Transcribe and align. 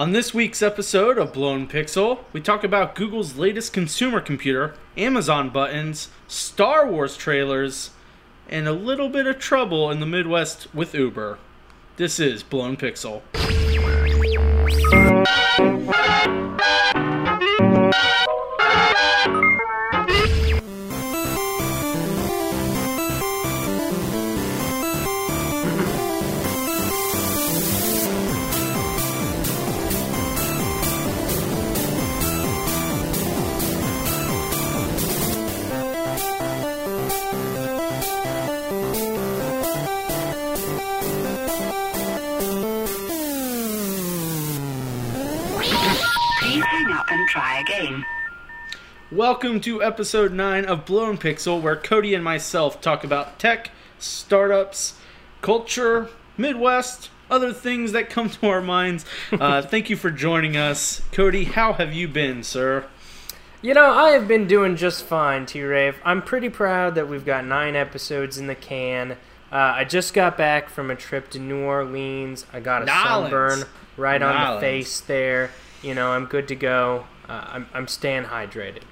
On 0.00 0.12
this 0.12 0.32
week's 0.32 0.62
episode 0.62 1.18
of 1.18 1.34
Blown 1.34 1.68
Pixel, 1.68 2.20
we 2.32 2.40
talk 2.40 2.64
about 2.64 2.94
Google's 2.94 3.36
latest 3.36 3.74
consumer 3.74 4.22
computer, 4.22 4.72
Amazon 4.96 5.50
buttons, 5.50 6.08
Star 6.26 6.86
Wars 6.86 7.18
trailers, 7.18 7.90
and 8.48 8.66
a 8.66 8.72
little 8.72 9.10
bit 9.10 9.26
of 9.26 9.38
trouble 9.38 9.90
in 9.90 10.00
the 10.00 10.06
Midwest 10.06 10.74
with 10.74 10.94
Uber. 10.94 11.38
This 11.98 12.18
is 12.18 12.42
Blown 12.42 12.78
Pixel. 12.78 13.20
Again. 47.60 48.06
Welcome 49.12 49.60
to 49.62 49.82
episode 49.82 50.32
9 50.32 50.64
of 50.64 50.86
Blown 50.86 51.18
Pixel, 51.18 51.60
where 51.60 51.76
Cody 51.76 52.14
and 52.14 52.24
myself 52.24 52.80
talk 52.80 53.04
about 53.04 53.38
tech, 53.38 53.70
startups, 53.98 54.98
culture, 55.42 56.08
Midwest, 56.38 57.10
other 57.30 57.52
things 57.52 57.92
that 57.92 58.08
come 58.08 58.30
to 58.30 58.46
our 58.46 58.62
minds. 58.62 59.04
Uh, 59.30 59.60
thank 59.66 59.90
you 59.90 59.96
for 59.96 60.10
joining 60.10 60.56
us. 60.56 61.02
Cody, 61.12 61.44
how 61.44 61.74
have 61.74 61.92
you 61.92 62.08
been, 62.08 62.42
sir? 62.42 62.86
You 63.60 63.74
know, 63.74 63.90
I 63.90 64.12
have 64.12 64.26
been 64.26 64.46
doing 64.46 64.76
just 64.76 65.04
fine, 65.04 65.44
T 65.44 65.60
Rave. 65.62 65.96
I'm 66.02 66.22
pretty 66.22 66.48
proud 66.48 66.94
that 66.94 67.10
we've 67.10 67.26
got 67.26 67.44
nine 67.44 67.76
episodes 67.76 68.38
in 68.38 68.46
the 68.46 68.54
can. 68.54 69.12
Uh, 69.52 69.56
I 69.56 69.84
just 69.84 70.14
got 70.14 70.38
back 70.38 70.70
from 70.70 70.90
a 70.90 70.96
trip 70.96 71.28
to 71.32 71.38
New 71.38 71.60
Orleans. 71.60 72.46
I 72.54 72.60
got 72.60 72.82
a 72.82 72.84
Nolans. 72.86 73.30
sunburn 73.30 73.68
right 73.98 74.22
on 74.22 74.54
the 74.54 74.60
face 74.60 75.00
there. 75.00 75.50
You 75.82 75.94
know, 75.94 76.12
I'm 76.12 76.24
good 76.24 76.48
to 76.48 76.54
go. 76.54 77.04
Uh, 77.30 77.44
I'm, 77.52 77.66
I'm 77.72 77.86
staying 77.88 78.24
hydrated. 78.24 78.82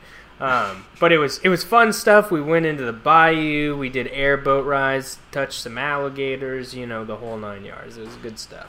Um, 0.41 0.85
but 1.01 1.11
it 1.11 1.19
was 1.19 1.39
it 1.39 1.49
was 1.49 1.65
fun 1.65 1.93
stuff. 1.93 2.31
We 2.31 2.41
went 2.41 2.65
into 2.65 2.85
the 2.85 2.93
bayou. 2.93 3.77
We 3.77 3.89
did 3.89 4.07
airboat 4.13 4.65
rides, 4.65 5.19
touched 5.33 5.61
some 5.61 5.77
alligators. 5.77 6.75
You 6.75 6.87
know, 6.87 7.05
the 7.05 7.17
whole 7.17 7.37
nine 7.37 7.65
yards. 7.65 7.97
It 7.97 8.07
was 8.07 8.15
good 8.17 8.39
stuff. 8.39 8.69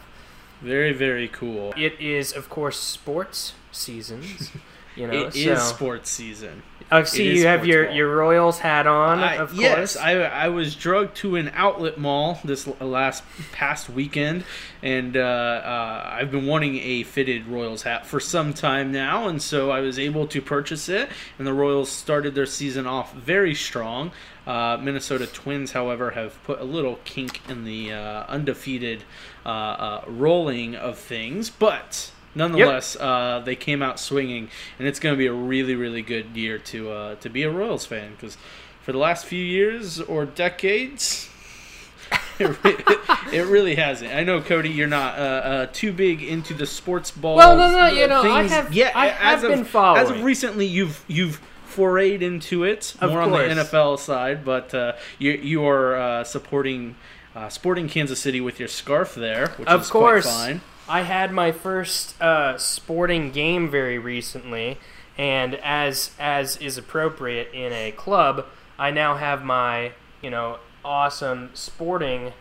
Very, 0.62 0.92
very 0.94 1.28
cool. 1.28 1.74
It 1.78 2.00
is, 2.02 2.34
of 2.34 2.50
course, 2.50 2.80
sports 2.80 3.54
seasons. 3.72 4.52
You 4.96 5.08
know, 5.08 5.28
It 5.28 5.36
is 5.36 5.60
so- 5.60 5.76
sports 5.76 6.10
season. 6.10 6.64
I 6.92 7.04
see 7.04 7.36
you 7.36 7.46
have 7.46 7.68
your, 7.68 7.86
ball. 7.86 7.96
your 7.96 8.16
Royals 8.16 8.60
hat 8.60 8.88
on, 8.88 9.20
I- 9.20 9.38
of 9.38 9.54
yes, 9.54 9.94
course. 9.94 9.98
I, 9.98 10.14
I 10.22 10.50
was 10.50 10.76
drugged 10.76 11.16
to 11.18 11.36
an 11.36 11.52
outlet 11.54 11.98
mall 12.00 12.40
this 12.44 12.68
last 12.82 13.24
past 13.52 13.90
weekend, 13.90 14.44
and 14.82 15.16
uh, 15.16 15.20
uh, 15.20 16.10
I've 16.14 16.32
been 16.32 16.46
wanting 16.48 16.78
a 16.80 17.04
fitted 17.04 17.46
Royals 17.48 17.84
hat 17.84 18.06
for 18.08 18.20
some 18.20 18.54
time 18.54 18.92
now, 18.92 19.28
and 19.28 19.42
so 19.42 19.70
I 19.70 19.82
was 19.82 20.00
able 20.00 20.26
to 20.28 20.42
purchase 20.42 20.90
it. 20.90 21.10
And 21.38 21.46
the 21.46 21.54
Royals 21.54 21.92
started 21.92 22.34
their 22.34 22.46
season 22.48 22.88
off 22.88 23.14
very 23.14 23.54
strong. 23.54 24.12
Uh, 24.48 24.78
Minnesota 24.82 25.28
Twins, 25.28 25.74
however, 25.74 26.12
have 26.12 26.44
put 26.44 26.60
a 26.60 26.64
little 26.64 27.00
kink 27.06 27.42
in 27.48 27.66
the 27.66 27.94
uh, 27.94 28.24
undefeated 28.28 29.04
uh, 29.46 29.50
uh, 29.50 30.04
rolling 30.08 30.76
of 30.76 30.98
things, 30.98 31.50
but. 31.52 32.12
Nonetheless, 32.36 32.96
uh, 32.96 33.42
they 33.44 33.56
came 33.56 33.82
out 33.82 34.00
swinging, 34.00 34.50
and 34.78 34.88
it's 34.88 35.00
going 35.00 35.14
to 35.14 35.18
be 35.18 35.28
a 35.28 35.34
really, 35.34 35.76
really 35.76 36.02
good 36.02 36.36
year 36.36 36.58
to 36.60 36.92
uh, 36.92 37.16
to 37.16 37.30
be 37.30 37.44
a 37.44 37.52
Royals 37.52 37.86
fan 37.86 38.12
because 38.12 38.38
for 38.82 38.92
the 38.92 38.98
last 38.98 39.26
few 39.26 39.44
years 39.44 40.00
or 40.00 40.26
decades, 40.26 41.30
it, 42.40 42.64
re- 42.64 43.38
it 43.38 43.46
really 43.48 43.76
hasn't. 43.76 44.14
I 44.14 44.24
know, 44.24 44.42
Cody, 44.42 44.70
you're 44.70 44.88
not 44.88 45.18
uh, 45.18 45.22
uh, 45.22 45.66
too 45.74 45.92
big 45.92 46.24
into 46.24 46.54
the 46.54 46.66
sports 46.66 47.12
ball. 47.12 47.36
Well, 47.36 47.58
no, 47.58 47.72
no, 47.72 47.88
you 47.88 48.08
know, 48.08 48.22
I 48.22 48.44
have- 48.44 48.74
Yeah, 48.74 48.92
I 48.96 49.08
have 49.10 49.44
of, 49.44 49.52
been 49.52 49.82
As 49.98 50.10
of 50.10 50.24
recently, 50.24 50.66
you've 50.66 51.04
you've 51.08 51.42
forayed 51.68 52.22
into 52.22 52.64
it 52.64 52.96
Of 53.00 53.12
more 53.12 53.22
on 53.22 53.32
the. 53.32 53.38
NFL 53.38 54.00
side, 54.00 54.44
but 54.44 54.74
uh, 54.74 54.94
you 55.18 55.32
you 55.32 55.66
are 55.66 55.96
uh, 55.96 56.24
supporting. 56.24 56.96
Uh, 57.36 57.48
sporting 57.48 57.88
Kansas 57.88 58.20
City 58.20 58.42
with 58.42 58.58
your 58.60 58.68
scarf 58.68 59.14
there, 59.14 59.50
which 59.58 59.68
of 59.68 59.82
is 59.82 59.90
course, 59.90 60.26
quite 60.26 60.34
fine. 60.34 60.62
I 60.90 61.04
had 61.04 61.32
my 61.32 61.52
first 61.52 62.20
uh, 62.20 62.58
sporting 62.58 63.32
game 63.32 63.70
very 63.70 64.00
recently, 64.00 64.80
and 65.20 65.54
as 65.56 66.12
as 66.20 66.58
is 66.58 66.80
appropriate 66.80 67.54
in 67.54 67.72
a 67.72 67.92
club, 67.92 68.48
I 68.80 68.90
now 68.90 69.16
have 69.16 69.44
my 69.44 69.92
you 70.20 70.32
know 70.32 70.58
awesome 70.84 71.52
sporting 71.54 72.34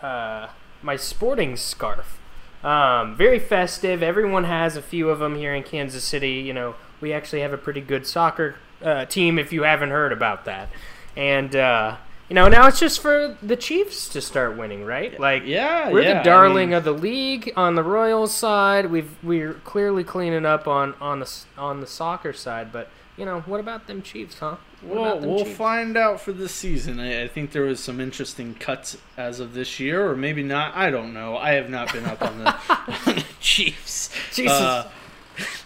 uh, 0.00 0.48
my 0.82 0.94
sporting 0.94 1.56
scarf. 1.56 2.20
Um, 2.62 3.16
very 3.16 3.40
festive. 3.40 4.04
Everyone 4.04 4.44
has 4.44 4.76
a 4.76 4.82
few 4.82 5.10
of 5.10 5.18
them 5.18 5.34
here 5.34 5.52
in 5.52 5.64
Kansas 5.64 6.04
City. 6.04 6.34
You 6.34 6.52
know, 6.52 6.76
we 7.00 7.12
actually 7.12 7.40
have 7.40 7.52
a 7.52 7.58
pretty 7.58 7.80
good 7.80 8.06
soccer 8.06 8.54
uh, 8.82 9.06
team. 9.06 9.36
If 9.36 9.52
you 9.52 9.64
haven't 9.64 9.90
heard 9.90 10.12
about 10.12 10.44
that, 10.44 10.68
and 11.16 11.56
uh, 11.56 11.96
you 12.28 12.34
know 12.34 12.48
now 12.48 12.66
it's 12.66 12.80
just 12.80 13.00
for 13.00 13.36
the 13.42 13.56
Chiefs 13.56 14.08
to 14.10 14.20
start 14.20 14.56
winning, 14.56 14.84
right? 14.84 15.18
Like, 15.18 15.44
Yeah, 15.46 15.90
we're 15.90 16.02
yeah, 16.02 16.14
the 16.14 16.20
I 16.20 16.22
darling 16.22 16.70
mean- 16.70 16.78
of 16.78 16.84
the 16.84 16.92
league 16.92 17.52
on 17.56 17.74
the 17.74 17.82
Royals 17.82 18.34
side. 18.34 18.90
We've 18.90 19.10
we're 19.22 19.54
clearly 19.54 20.04
cleaning 20.04 20.44
up 20.46 20.66
on 20.66 20.94
on 21.00 21.20
the 21.20 21.32
on 21.56 21.80
the 21.80 21.86
soccer 21.86 22.32
side, 22.32 22.72
but 22.72 22.88
you 23.16 23.24
know 23.24 23.40
what 23.42 23.60
about 23.60 23.86
them 23.86 24.02
Chiefs, 24.02 24.38
huh? 24.40 24.56
What 24.82 24.94
Well, 25.00 25.20
we'll 25.20 25.44
Chiefs? 25.44 25.56
find 25.56 25.96
out 25.96 26.20
for 26.20 26.32
this 26.32 26.52
season. 26.52 27.00
I, 27.00 27.22
I 27.24 27.28
think 27.28 27.52
there 27.52 27.62
was 27.62 27.80
some 27.80 27.98
interesting 28.00 28.54
cuts 28.54 28.98
as 29.16 29.40
of 29.40 29.54
this 29.54 29.80
year, 29.80 30.06
or 30.10 30.14
maybe 30.16 30.42
not. 30.42 30.76
I 30.76 30.90
don't 30.90 31.14
know. 31.14 31.36
I 31.36 31.52
have 31.52 31.70
not 31.70 31.92
been 31.92 32.04
up 32.04 32.20
on 32.22 32.38
the, 32.38 32.50
on 32.52 32.86
the 33.16 33.24
Chiefs. 33.40 34.10
Jesus. 34.34 34.52
Uh, 34.52 34.88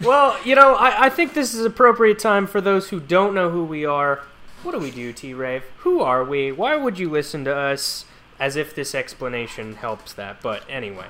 Well, 0.03 0.37
you 0.45 0.55
know, 0.57 0.75
I, 0.75 1.07
I 1.07 1.11
think 1.11 1.33
this 1.35 1.55
is 1.55 1.65
appropriate 1.65 2.19
time 2.19 2.47
for 2.49 2.61
those 2.61 2.89
who 2.89 2.99
don't 3.01 3.35
know 3.35 3.51
who 3.51 3.65
we 3.65 3.85
are. 3.85 4.23
What 4.63 4.73
do 4.73 4.79
we 4.79 4.91
do, 4.91 5.13
T 5.13 5.33
Rave? 5.33 5.65
Who 5.79 6.01
are 6.01 6.23
we? 6.23 6.53
Why 6.53 6.77
would 6.77 6.99
you 6.99 7.09
listen 7.09 7.45
to 7.45 7.57
us? 7.57 8.05
As 8.39 8.57
if 8.57 8.75
this 8.75 8.95
explanation 8.95 9.75
helps 9.75 10.15
that. 10.15 10.41
But 10.41 10.65
anyway, 10.69 11.07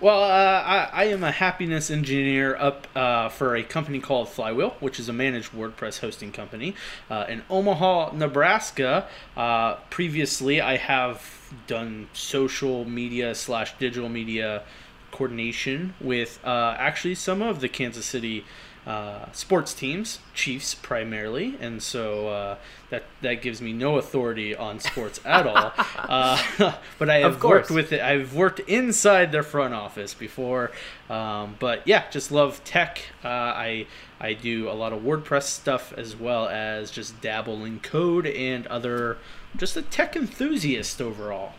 well, 0.00 0.22
uh, 0.22 0.62
I, 0.64 0.90
I 0.92 1.04
am 1.04 1.22
a 1.22 1.30
happiness 1.30 1.88
engineer 1.88 2.56
up 2.56 2.88
uh, 2.96 3.28
for 3.28 3.54
a 3.54 3.62
company 3.62 4.00
called 4.00 4.28
Flywheel, 4.28 4.70
which 4.80 4.98
is 4.98 5.08
a 5.08 5.12
managed 5.12 5.52
WordPress 5.52 6.00
hosting 6.00 6.32
company 6.32 6.74
uh, 7.08 7.26
in 7.28 7.42
Omaha, 7.48 8.12
Nebraska. 8.14 9.06
Uh, 9.36 9.74
previously, 9.90 10.60
I 10.60 10.76
have 10.76 11.52
done 11.68 12.08
social 12.12 12.84
media 12.84 13.34
slash 13.36 13.78
digital 13.78 14.08
media 14.08 14.64
coordination 15.12 15.94
with 16.00 16.40
uh, 16.44 16.74
actually 16.78 17.14
some 17.14 17.40
of 17.40 17.60
the 17.60 17.68
Kansas 17.68 18.06
City 18.06 18.44
uh, 18.86 19.30
sports 19.30 19.74
teams, 19.74 20.18
Chiefs 20.34 20.74
primarily, 20.74 21.56
and 21.60 21.80
so 21.80 22.28
uh, 22.28 22.56
that 22.90 23.04
that 23.20 23.40
gives 23.40 23.62
me 23.62 23.72
no 23.72 23.96
authority 23.96 24.56
on 24.56 24.80
sports 24.80 25.20
at 25.24 25.46
all. 25.46 25.72
uh, 25.96 26.42
but 26.98 27.08
I 27.08 27.18
have 27.18 27.42
worked 27.44 27.70
with 27.70 27.92
it. 27.92 28.00
I've 28.00 28.34
worked 28.34 28.58
inside 28.60 29.30
their 29.30 29.44
front 29.44 29.72
office 29.72 30.14
before, 30.14 30.72
um, 31.08 31.54
but 31.60 31.86
yeah, 31.86 32.10
just 32.10 32.32
love 32.32 32.62
tech. 32.64 33.02
Uh, 33.24 33.28
I 33.28 33.86
I 34.20 34.32
do 34.32 34.68
a 34.68 34.74
lot 34.74 34.92
of 34.92 35.02
WordPress 35.02 35.44
stuff 35.44 35.92
as 35.96 36.16
well 36.16 36.48
as 36.48 36.90
just 36.90 37.20
dabble 37.20 37.64
in 37.64 37.78
code 37.80 38.26
and 38.26 38.66
other. 38.66 39.18
Just 39.56 39.76
a 39.76 39.82
tech 39.82 40.16
enthusiast 40.16 41.00
overall. 41.00 41.52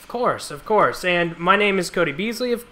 of 0.00 0.08
course, 0.08 0.50
of 0.50 0.64
course. 0.64 1.04
And 1.04 1.36
my 1.36 1.56
name 1.56 1.78
is 1.78 1.90
Cody 1.90 2.12
Beasley. 2.12 2.52
Of, 2.52 2.64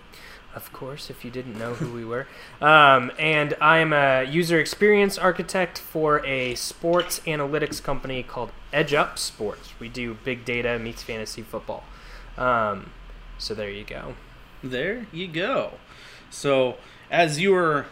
of 0.56 0.72
course, 0.72 1.10
if 1.10 1.24
you 1.24 1.30
didn't 1.30 1.58
know 1.58 1.74
who 1.74 1.92
we 1.92 2.04
were. 2.04 2.26
Um, 2.58 3.12
and 3.18 3.54
I 3.60 3.78
am 3.78 3.92
a 3.92 4.24
user 4.24 4.58
experience 4.58 5.18
architect 5.18 5.78
for 5.78 6.24
a 6.24 6.54
sports 6.54 7.20
analytics 7.26 7.82
company 7.82 8.22
called 8.22 8.50
Edge 8.72 8.94
Up 8.94 9.18
Sports. 9.18 9.74
We 9.78 9.90
do 9.90 10.16
big 10.24 10.46
data 10.46 10.78
meets 10.78 11.02
fantasy 11.02 11.42
football. 11.42 11.84
Um, 12.38 12.92
so 13.36 13.52
there 13.52 13.68
you 13.68 13.84
go. 13.84 14.14
There 14.64 15.06
you 15.12 15.28
go. 15.28 15.72
So, 16.30 16.78
as 17.10 17.38
you 17.38 17.52
were 17.52 17.84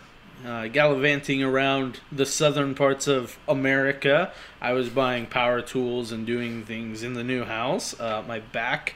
uh, 0.47 0.69
gallivanting 0.69 1.43
around 1.43 2.01
the 2.11 2.27
southern 2.27 2.75
parts 2.75 3.07
of 3.07 3.39
America, 3.47 4.33
I 4.63 4.73
was 4.73 4.89
buying 4.89 5.27
power 5.27 5.61
tools 5.61 6.11
and 6.11 6.27
doing 6.27 6.65
things 6.65 7.03
in 7.03 7.13
the 7.13 7.25
new 7.25 7.45
house. 7.45 7.99
Uh, 8.01 8.23
my 8.27 8.41
back 8.41 8.95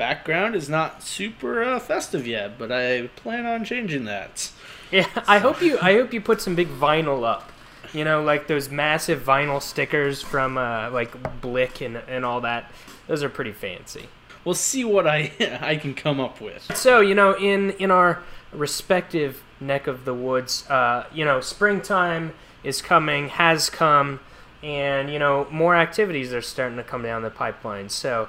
background 0.00 0.56
is 0.56 0.66
not 0.66 1.02
super 1.02 1.62
uh, 1.62 1.78
festive 1.78 2.26
yet, 2.26 2.58
but 2.58 2.72
I 2.72 3.08
plan 3.16 3.44
on 3.44 3.66
changing 3.66 4.06
that. 4.06 4.50
Yeah, 4.90 5.06
I 5.28 5.38
hope 5.38 5.60
you. 5.60 5.78
I 5.78 5.92
hope 5.92 6.14
you 6.14 6.22
put 6.22 6.40
some 6.40 6.54
big 6.54 6.68
vinyl 6.68 7.22
up. 7.22 7.52
You 7.92 8.04
know, 8.04 8.22
like 8.22 8.46
those 8.46 8.70
massive 8.70 9.22
vinyl 9.22 9.60
stickers 9.60 10.22
from 10.22 10.56
uh, 10.56 10.90
like 10.90 11.40
Blick 11.42 11.82
and 11.82 11.98
and 12.08 12.24
all 12.24 12.40
that. 12.40 12.72
Those 13.08 13.22
are 13.22 13.28
pretty 13.28 13.52
fancy. 13.52 14.08
We'll 14.42 14.54
see 14.54 14.86
what 14.86 15.06
I 15.06 15.32
I 15.60 15.76
can 15.76 15.92
come 15.92 16.18
up 16.18 16.40
with. 16.40 16.74
So 16.74 17.00
you 17.02 17.14
know, 17.14 17.36
in 17.36 17.72
in 17.72 17.90
our 17.90 18.22
respective 18.52 19.42
neck 19.60 19.86
of 19.86 20.06
the 20.06 20.14
woods. 20.14 20.68
Uh, 20.70 21.04
you 21.12 21.26
know, 21.26 21.42
springtime 21.42 22.32
is 22.64 22.82
coming, 22.82 23.28
has 23.28 23.70
come, 23.70 24.20
and 24.62 25.12
you 25.12 25.18
know 25.18 25.46
more 25.50 25.76
activities 25.76 26.32
are 26.32 26.42
starting 26.42 26.76
to 26.78 26.84
come 26.84 27.02
down 27.02 27.22
the 27.22 27.30
pipeline. 27.30 27.88
So, 27.88 28.28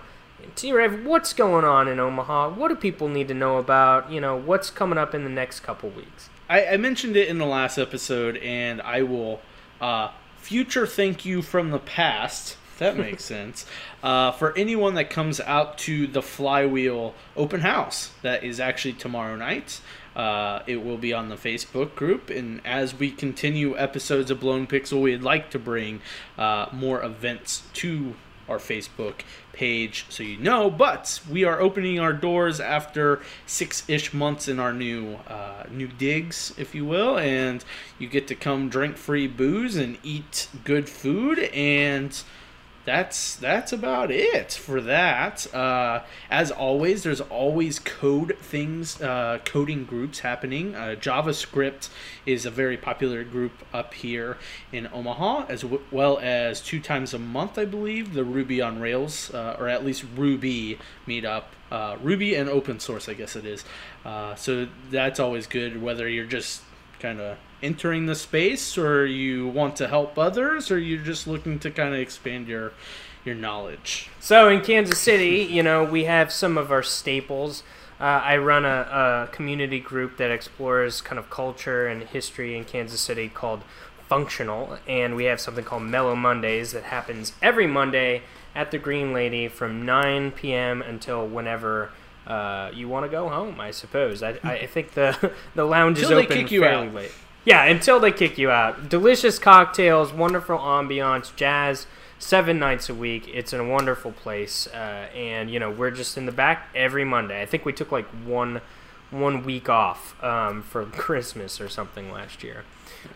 T 0.55 0.71
Rev, 0.71 1.05
what's 1.05 1.33
going 1.33 1.65
on 1.65 1.87
in 1.87 1.99
Omaha? 1.99 2.49
What 2.49 2.69
do 2.69 2.75
people 2.75 3.07
need 3.07 3.27
to 3.29 3.33
know 3.33 3.57
about? 3.57 4.11
You 4.11 4.21
know, 4.21 4.35
what's 4.35 4.69
coming 4.69 4.97
up 4.97 5.13
in 5.15 5.23
the 5.23 5.29
next 5.29 5.61
couple 5.61 5.89
weeks? 5.89 6.29
I, 6.49 6.67
I 6.67 6.77
mentioned 6.77 7.15
it 7.15 7.27
in 7.27 7.37
the 7.37 7.45
last 7.45 7.77
episode, 7.77 8.37
and 8.37 8.81
I 8.81 9.03
will 9.03 9.41
uh, 9.79 10.11
future 10.37 10.85
thank 10.85 11.25
you 11.25 11.41
from 11.41 11.71
the 11.71 11.79
past. 11.79 12.57
That 12.79 12.97
makes 12.97 13.23
sense. 13.23 13.65
Uh, 14.03 14.31
for 14.31 14.57
anyone 14.57 14.95
that 14.95 15.09
comes 15.09 15.39
out 15.39 15.77
to 15.79 16.07
the 16.07 16.21
Flywheel 16.21 17.13
open 17.37 17.61
house, 17.61 18.11
that 18.21 18.43
is 18.43 18.59
actually 18.59 18.93
tomorrow 18.93 19.35
night. 19.35 19.81
Uh, 20.15 20.61
it 20.67 20.83
will 20.83 20.97
be 20.97 21.13
on 21.13 21.29
the 21.29 21.35
Facebook 21.35 21.95
group, 21.95 22.29
and 22.29 22.59
as 22.65 22.93
we 22.93 23.11
continue 23.11 23.77
episodes 23.77 24.29
of 24.29 24.41
Blown 24.41 24.67
Pixel, 24.67 25.01
we'd 25.01 25.21
like 25.21 25.49
to 25.51 25.59
bring 25.59 26.01
uh, 26.37 26.65
more 26.73 27.01
events 27.01 27.63
to 27.75 28.15
our 28.51 28.59
Facebook 28.59 29.21
page 29.53 30.05
so 30.09 30.23
you 30.23 30.37
know. 30.37 30.69
But 30.69 31.21
we 31.29 31.43
are 31.43 31.59
opening 31.59 31.99
our 31.99 32.13
doors 32.13 32.59
after 32.59 33.21
six 33.45 33.83
ish 33.89 34.13
months 34.13 34.47
in 34.47 34.59
our 34.59 34.73
new 34.73 35.15
uh, 35.27 35.63
new 35.71 35.87
digs, 35.87 36.53
if 36.57 36.75
you 36.75 36.85
will, 36.85 37.17
and 37.17 37.63
you 37.97 38.07
get 38.07 38.27
to 38.27 38.35
come 38.35 38.69
drink 38.69 38.97
free 38.97 39.27
booze 39.27 39.75
and 39.75 39.97
eat 40.03 40.47
good 40.63 40.89
food 40.89 41.39
and 41.39 42.23
that's 42.85 43.35
that's 43.35 43.71
about 43.71 44.11
it 44.11 44.53
for 44.53 44.81
that. 44.81 45.53
Uh, 45.53 46.01
as 46.29 46.51
always, 46.51 47.03
there's 47.03 47.21
always 47.21 47.79
code 47.79 48.37
things, 48.41 49.01
uh, 49.01 49.39
coding 49.45 49.85
groups 49.85 50.19
happening. 50.19 50.75
Uh, 50.75 50.95
JavaScript 50.99 51.89
is 52.25 52.45
a 52.45 52.51
very 52.51 52.77
popular 52.77 53.23
group 53.23 53.51
up 53.73 53.93
here 53.93 54.37
in 54.71 54.87
Omaha, 54.91 55.45
as 55.47 55.61
w- 55.61 55.83
well 55.91 56.19
as 56.19 56.61
two 56.61 56.79
times 56.79 57.13
a 57.13 57.19
month, 57.19 57.57
I 57.57 57.65
believe, 57.65 58.13
the 58.13 58.23
Ruby 58.23 58.61
on 58.61 58.79
Rails, 58.79 59.31
uh, 59.33 59.55
or 59.59 59.67
at 59.67 59.85
least 59.85 60.03
Ruby 60.15 60.79
meetup. 61.07 61.43
Uh, 61.71 61.95
Ruby 62.01 62.35
and 62.35 62.49
open 62.49 62.81
source, 62.81 63.07
I 63.07 63.13
guess 63.13 63.37
it 63.37 63.45
is. 63.45 63.63
Uh, 64.03 64.35
so 64.35 64.67
that's 64.89 65.21
always 65.21 65.47
good, 65.47 65.81
whether 65.81 66.09
you're 66.09 66.25
just 66.25 66.63
kind 67.01 67.19
of 67.19 67.37
entering 67.63 68.05
the 68.05 68.15
space 68.15 68.77
or 68.77 69.05
you 69.05 69.47
want 69.47 69.75
to 69.75 69.87
help 69.87 70.17
others 70.17 70.71
or 70.71 70.77
you're 70.77 71.03
just 71.03 71.27
looking 71.27 71.59
to 71.59 71.71
kind 71.71 71.93
of 71.93 71.99
expand 71.99 72.47
your 72.47 72.71
your 73.23 73.35
knowledge 73.35 74.09
So 74.19 74.49
in 74.49 74.61
Kansas 74.61 74.97
City, 74.97 75.47
you 75.51 75.61
know, 75.61 75.83
we 75.83 76.05
have 76.05 76.31
some 76.31 76.57
of 76.57 76.71
our 76.71 76.83
staples. 76.83 77.63
Uh, 77.99 78.03
I 78.03 78.37
run 78.37 78.65
a, 78.65 79.27
a 79.29 79.29
community 79.31 79.79
group 79.79 80.17
that 80.17 80.31
explores 80.31 81.01
kind 81.01 81.19
of 81.19 81.29
culture 81.29 81.85
and 81.87 82.01
history 82.01 82.57
in 82.57 82.65
Kansas 82.65 82.99
City 82.99 83.29
called 83.29 83.61
Functional, 84.09 84.79
and 84.87 85.15
we 85.15 85.25
have 85.25 85.39
something 85.39 85.63
called 85.63 85.83
Mellow 85.83 86.15
Mondays 86.15 86.71
that 86.71 86.83
happens 86.83 87.33
every 87.43 87.67
Monday 87.67 88.23
at 88.55 88.71
the 88.71 88.79
Green 88.79 89.13
Lady 89.13 89.47
from 89.47 89.85
9 89.85 90.31
p.m. 90.31 90.81
until 90.81 91.27
whenever 91.27 91.91
uh, 92.27 92.71
you 92.73 92.87
want 92.87 93.05
to 93.05 93.09
go 93.09 93.29
home. 93.29 93.59
I 93.59 93.71
suppose. 93.71 94.23
I, 94.23 94.39
I 94.43 94.65
think 94.67 94.91
the 94.93 95.31
the 95.55 95.65
lounge 95.65 95.99
is 95.99 96.07
Till 96.07 96.17
they 96.17 96.25
open 96.25 96.37
kick 96.37 96.51
you 96.51 96.61
fairly 96.61 96.87
out. 96.87 96.93
late. 96.93 97.11
Yeah, 97.43 97.63
until 97.63 97.99
they 97.99 98.11
kick 98.11 98.37
you 98.37 98.51
out. 98.51 98.89
Delicious 98.89 99.39
cocktails, 99.39 100.13
wonderful 100.13 100.59
ambiance, 100.59 101.35
jazz, 101.35 101.87
seven 102.19 102.59
nights 102.59 102.87
a 102.87 102.93
week. 102.93 103.27
It's 103.33 103.51
a 103.51 103.63
wonderful 103.63 104.11
place, 104.11 104.67
uh, 104.67 105.07
and 105.15 105.49
you 105.49 105.59
know 105.59 105.71
we're 105.71 105.91
just 105.91 106.17
in 106.17 106.25
the 106.27 106.31
back 106.31 106.69
every 106.75 107.03
Monday. 107.03 107.41
I 107.41 107.45
think 107.45 107.65
we 107.65 107.73
took 107.73 107.91
like 107.91 108.05
one 108.25 108.61
one 109.09 109.43
week 109.43 109.69
off 109.69 110.21
um, 110.23 110.61
for 110.61 110.85
Christmas 111.05 111.59
or 111.59 111.67
something 111.69 112.11
last 112.11 112.43
year. 112.43 112.63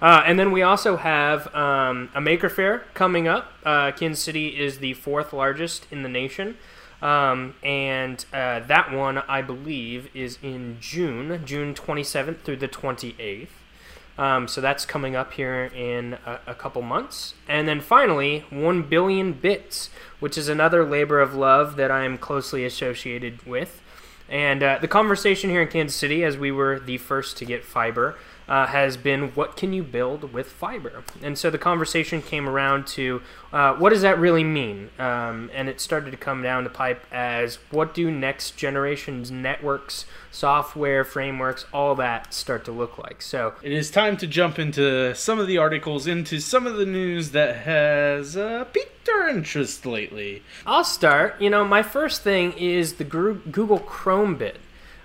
Uh, 0.01 0.23
and 0.25 0.39
then 0.39 0.51
we 0.51 0.63
also 0.63 0.97
have 0.97 1.53
um, 1.53 2.09
a 2.15 2.19
Maker 2.19 2.49
Faire 2.49 2.79
coming 2.95 3.27
up. 3.27 3.51
Uh, 3.63 3.91
Kansas 3.91 4.23
City 4.23 4.59
is 4.59 4.79
the 4.79 4.93
fourth 4.95 5.31
largest 5.31 5.85
in 5.91 6.01
the 6.01 6.09
nation. 6.09 6.57
Um, 7.01 7.55
and 7.63 8.23
uh, 8.33 8.61
that 8.61 8.91
one, 8.91 9.19
I 9.27 9.41
believe, 9.41 10.09
is 10.15 10.39
in 10.41 10.77
June, 10.79 11.41
June 11.45 11.73
27th 11.73 12.39
through 12.41 12.57
the 12.57 12.67
28th. 12.67 13.47
Um, 14.17 14.47
so 14.47 14.61
that's 14.61 14.85
coming 14.85 15.15
up 15.15 15.33
here 15.33 15.65
in 15.75 16.17
a, 16.25 16.39
a 16.47 16.55
couple 16.55 16.81
months. 16.81 17.33
And 17.47 17.67
then 17.67 17.81
finally, 17.81 18.45
1 18.49 18.83
billion 18.83 19.33
bits, 19.33 19.89
which 20.19 20.37
is 20.37 20.47
another 20.47 20.85
labor 20.85 21.19
of 21.19 21.35
love 21.35 21.75
that 21.75 21.91
I 21.91 22.05
am 22.05 22.17
closely 22.17 22.63
associated 22.63 23.45
with. 23.45 23.81
And 24.29 24.63
uh, 24.63 24.79
the 24.79 24.87
conversation 24.87 25.49
here 25.49 25.61
in 25.61 25.67
Kansas 25.67 25.95
City, 25.95 26.23
as 26.23 26.37
we 26.37 26.51
were 26.51 26.79
the 26.79 26.97
first 26.97 27.37
to 27.37 27.45
get 27.45 27.63
fiber, 27.63 28.15
uh, 28.47 28.67
has 28.67 28.97
been 28.97 29.29
what 29.29 29.55
can 29.55 29.73
you 29.73 29.83
build 29.83 30.33
with 30.33 30.47
fiber? 30.47 31.03
And 31.21 31.37
so 31.37 31.49
the 31.49 31.57
conversation 31.57 32.21
came 32.21 32.47
around 32.47 32.87
to 32.87 33.21
uh, 33.51 33.73
what 33.75 33.91
does 33.91 34.01
that 34.01 34.19
really 34.19 34.43
mean? 34.43 34.89
Um, 34.99 35.49
and 35.53 35.69
it 35.69 35.79
started 35.79 36.11
to 36.11 36.17
come 36.17 36.41
down 36.41 36.63
the 36.63 36.69
pipe 36.69 37.05
as 37.11 37.59
what 37.71 37.93
do 37.93 38.11
next 38.11 38.57
generation's 38.57 39.31
networks, 39.31 40.05
software, 40.31 41.03
frameworks, 41.03 41.65
all 41.73 41.95
that 41.95 42.33
start 42.33 42.65
to 42.65 42.71
look 42.71 42.97
like? 42.97 43.21
So 43.21 43.53
it 43.61 43.71
is 43.71 43.89
time 43.89 44.17
to 44.17 44.27
jump 44.27 44.59
into 44.59 45.15
some 45.15 45.39
of 45.39 45.47
the 45.47 45.57
articles 45.57 46.07
into 46.07 46.39
some 46.39 46.67
of 46.67 46.75
the 46.75 46.85
news 46.85 47.31
that 47.31 47.57
has 47.57 48.35
uh, 48.35 48.65
piqued 48.65 49.09
our 49.09 49.29
interest 49.29 49.85
lately 49.85 50.43
I'll 50.65 50.83
start. 50.83 51.39
You 51.41 51.49
know, 51.49 51.63
my 51.63 51.83
first 51.83 52.21
thing 52.21 52.53
is 52.53 52.93
the 52.93 53.03
Google 53.03 53.79
Chromebit. 53.79 54.55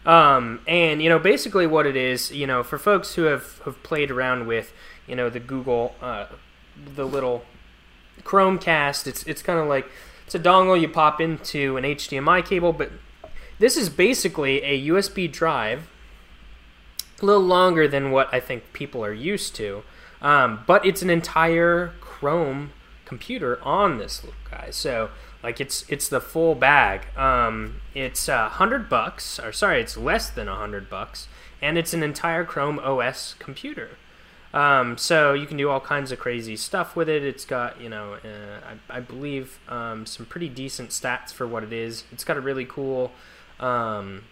Um, 0.06 0.60
and, 0.66 1.02
you 1.02 1.08
know, 1.08 1.18
basically 1.18 1.66
what 1.66 1.86
it 1.86 1.96
is, 1.96 2.32
you 2.32 2.46
know, 2.46 2.62
for 2.62 2.78
folks 2.78 3.14
who 3.14 3.24
have, 3.24 3.60
have 3.64 3.82
played 3.82 4.10
around 4.10 4.46
with, 4.46 4.72
you 5.06 5.14
know, 5.14 5.28
the 5.28 5.40
Google, 5.40 5.94
uh, 6.00 6.26
the 6.94 7.06
little 7.06 7.44
Chromecast, 8.22 9.06
it's, 9.06 9.22
it's 9.24 9.42
kind 9.42 9.58
of 9.58 9.66
like, 9.66 9.86
it's 10.24 10.34
a 10.34 10.38
dongle 10.38 10.80
you 10.80 10.88
pop 10.88 11.20
into 11.20 11.76
an 11.76 11.84
HDMI 11.84 12.44
cable, 12.44 12.72
but 12.72 12.90
this 13.58 13.76
is 13.76 13.90
basically 13.90 14.62
a 14.62 14.88
USB 14.88 15.30
drive, 15.30 15.88
a 17.20 17.26
little 17.26 17.42
longer 17.42 17.86
than 17.86 18.10
what 18.10 18.32
I 18.32 18.40
think 18.40 18.72
people 18.72 19.04
are 19.04 19.12
used 19.12 19.54
to. 19.56 19.82
Um, 20.22 20.64
but 20.66 20.84
it's 20.84 21.02
an 21.02 21.10
entire 21.10 21.92
Chrome 22.00 22.72
computer 23.04 23.62
on 23.62 23.98
this 23.98 24.22
little 24.22 24.38
guy. 24.50 24.70
So 24.70 25.10
like 25.42 25.60
it's 25.60 25.84
it's 25.88 26.08
the 26.08 26.20
full 26.20 26.54
bag. 26.54 27.06
Um, 27.16 27.80
it's 27.94 28.28
a 28.28 28.48
hundred 28.48 28.88
bucks, 28.88 29.38
or 29.38 29.52
sorry, 29.52 29.80
it's 29.80 29.96
less 29.96 30.30
than 30.30 30.48
a 30.48 30.56
hundred 30.56 30.90
bucks, 30.90 31.28
and 31.62 31.78
it's 31.78 31.94
an 31.94 32.02
entire 32.02 32.44
Chrome 32.44 32.78
OS 32.78 33.34
computer. 33.38 33.90
Um, 34.52 34.98
so 34.98 35.32
you 35.32 35.46
can 35.46 35.56
do 35.56 35.70
all 35.70 35.80
kinds 35.80 36.10
of 36.10 36.18
crazy 36.18 36.56
stuff 36.56 36.96
with 36.96 37.08
it. 37.08 37.24
It's 37.24 37.44
got 37.44 37.80
you 37.80 37.88
know 37.88 38.14
uh, 38.24 38.76
I, 38.90 38.98
I 38.98 39.00
believe 39.00 39.58
um, 39.68 40.06
some 40.06 40.26
pretty 40.26 40.48
decent 40.48 40.90
stats 40.90 41.32
for 41.32 41.46
what 41.46 41.62
it 41.62 41.72
is. 41.72 42.04
It's 42.12 42.24
got 42.24 42.36
a 42.36 42.40
really 42.40 42.64
cool 42.64 43.12
um, 43.60 44.24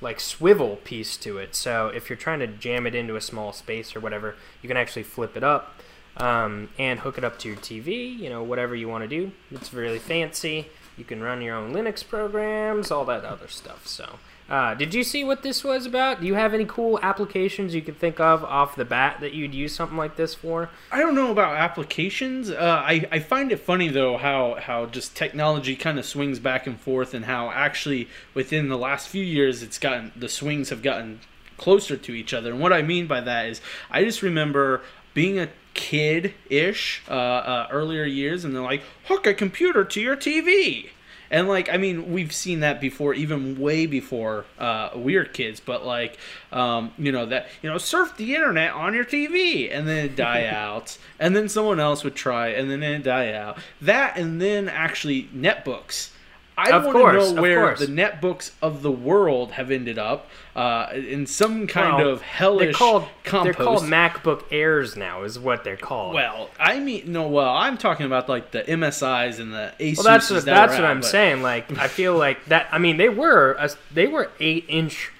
like 0.00 0.18
swivel 0.20 0.76
piece 0.76 1.16
to 1.18 1.38
it. 1.38 1.54
So 1.54 1.88
if 1.88 2.08
you're 2.08 2.16
trying 2.16 2.40
to 2.40 2.46
jam 2.46 2.86
it 2.86 2.94
into 2.94 3.16
a 3.16 3.20
small 3.20 3.52
space 3.52 3.94
or 3.94 4.00
whatever, 4.00 4.36
you 4.62 4.68
can 4.68 4.76
actually 4.76 5.04
flip 5.04 5.36
it 5.36 5.44
up 5.44 5.80
um, 6.16 6.68
and 6.78 7.00
hook 7.00 7.18
it 7.18 7.24
up 7.24 7.38
to 7.40 7.48
your 7.48 7.56
TV. 7.56 8.18
You 8.18 8.30
know, 8.30 8.42
whatever 8.42 8.74
you 8.74 8.88
want 8.88 9.02
to 9.02 9.08
do. 9.08 9.32
It's 9.50 9.72
really 9.72 9.98
fancy. 9.98 10.68
You 10.96 11.04
can 11.04 11.22
run 11.22 11.42
your 11.42 11.56
own 11.56 11.74
Linux 11.74 12.06
programs, 12.06 12.90
all 12.90 13.04
that 13.04 13.24
other 13.24 13.48
stuff. 13.48 13.86
So, 13.86 14.18
uh, 14.48 14.74
did 14.74 14.94
you 14.94 15.02
see 15.04 15.24
what 15.24 15.42
this 15.42 15.62
was 15.62 15.84
about? 15.84 16.20
Do 16.20 16.26
you 16.26 16.34
have 16.34 16.54
any 16.54 16.64
cool 16.64 16.98
applications 17.02 17.74
you 17.74 17.82
could 17.82 17.98
think 17.98 18.18
of 18.18 18.44
off 18.44 18.76
the 18.76 18.84
bat 18.84 19.18
that 19.20 19.34
you'd 19.34 19.54
use 19.54 19.74
something 19.74 19.98
like 19.98 20.16
this 20.16 20.34
for? 20.34 20.70
I 20.90 21.00
don't 21.00 21.14
know 21.14 21.30
about 21.30 21.56
applications. 21.56 22.48
Uh, 22.48 22.82
I 22.84 23.06
I 23.10 23.18
find 23.18 23.52
it 23.52 23.58
funny 23.58 23.88
though 23.88 24.16
how 24.16 24.54
how 24.54 24.86
just 24.86 25.16
technology 25.16 25.76
kind 25.76 25.98
of 25.98 26.06
swings 26.06 26.38
back 26.38 26.66
and 26.66 26.80
forth, 26.80 27.12
and 27.12 27.24
how 27.24 27.50
actually 27.50 28.08
within 28.34 28.68
the 28.68 28.78
last 28.78 29.08
few 29.08 29.24
years 29.24 29.62
it's 29.62 29.78
gotten 29.78 30.12
the 30.16 30.28
swings 30.28 30.70
have 30.70 30.82
gotten 30.82 31.20
closer 31.58 31.96
to 31.96 32.12
each 32.12 32.32
other. 32.32 32.50
And 32.50 32.60
what 32.60 32.72
I 32.72 32.82
mean 32.82 33.06
by 33.06 33.20
that 33.20 33.46
is 33.46 33.60
I 33.90 34.04
just 34.04 34.22
remember 34.22 34.82
being 35.16 35.38
a 35.38 35.48
kid 35.72 36.34
ish 36.50 37.02
uh, 37.08 37.12
uh, 37.14 37.68
earlier 37.70 38.04
years, 38.04 38.44
and 38.44 38.54
they're 38.54 38.60
like 38.60 38.82
hook 39.06 39.26
a 39.26 39.32
computer 39.32 39.82
to 39.82 39.98
your 39.98 40.14
TV. 40.14 40.90
And 41.30 41.48
like, 41.48 41.70
I 41.72 41.78
mean, 41.78 42.12
we've 42.12 42.34
seen 42.34 42.60
that 42.60 42.82
before, 42.82 43.14
even 43.14 43.58
way 43.58 43.86
before 43.86 44.44
uh, 44.58 44.90
we 44.94 45.16
were 45.16 45.24
kids. 45.24 45.58
But 45.58 45.86
like, 45.86 46.18
um, 46.52 46.92
you 46.98 47.12
know 47.12 47.24
that 47.24 47.48
you 47.62 47.70
know, 47.70 47.78
surf 47.78 48.18
the 48.18 48.34
internet 48.34 48.72
on 48.74 48.92
your 48.92 49.06
TV, 49.06 49.74
and 49.74 49.88
then 49.88 50.04
it 50.04 50.16
die 50.16 50.46
out, 50.52 50.98
and 51.18 51.34
then 51.34 51.48
someone 51.48 51.80
else 51.80 52.04
would 52.04 52.14
try, 52.14 52.48
and 52.48 52.70
then 52.70 52.82
it 52.82 53.02
die 53.02 53.32
out. 53.32 53.56
That, 53.80 54.18
and 54.18 54.38
then 54.38 54.68
actually 54.68 55.30
netbooks. 55.34 56.10
I 56.58 56.70
want 56.78 56.96
to 56.96 57.34
know 57.34 57.42
where 57.42 57.74
the 57.74 57.86
netbooks 57.86 58.50
of 58.62 58.82
the 58.82 58.90
world 58.90 59.52
have 59.52 59.70
ended 59.70 59.98
up 59.98 60.28
uh, 60.54 60.88
in 60.94 61.26
some 61.26 61.66
kind 61.66 61.96
Well, 61.98 62.08
of 62.08 62.22
hellish 62.22 62.64
They're 62.66 62.72
called 62.72 63.04
compost. 63.24 63.58
they're 63.58 63.66
called 63.66 63.82
MacBook 63.82 64.44
Airs 64.50 64.96
now, 64.96 65.22
is 65.22 65.38
what 65.38 65.64
they're 65.64 65.76
called. 65.76 66.14
well, 66.14 66.48
I 66.58 66.80
mean, 66.80 67.12
no. 67.12 67.28
Well, 67.28 67.50
I'm 67.50 67.76
talking 67.76 68.06
about 68.06 68.28
like 68.28 68.52
the 68.52 68.62
MSIs 68.62 69.38
and 69.38 69.52
the 69.52 69.74
Asus. 69.78 69.96
Well, 69.98 70.04
that's 70.04 70.30
what, 70.30 70.44
that 70.46 70.54
that's 70.54 70.72
what 70.74 70.84
out, 70.84 70.90
I'm 70.90 71.00
but- 71.00 71.06
saying. 71.08 71.42
Like, 71.42 71.76
I 71.78 71.88
feel 71.88 72.16
like 72.16 72.44
that. 72.46 72.68
I 72.72 72.78
mean, 72.78 72.96
they 72.96 73.10
were 73.10 73.52
a, 73.58 73.68
they 73.92 74.06
were 74.06 74.30
eight 74.40 74.64
inch 74.68 75.10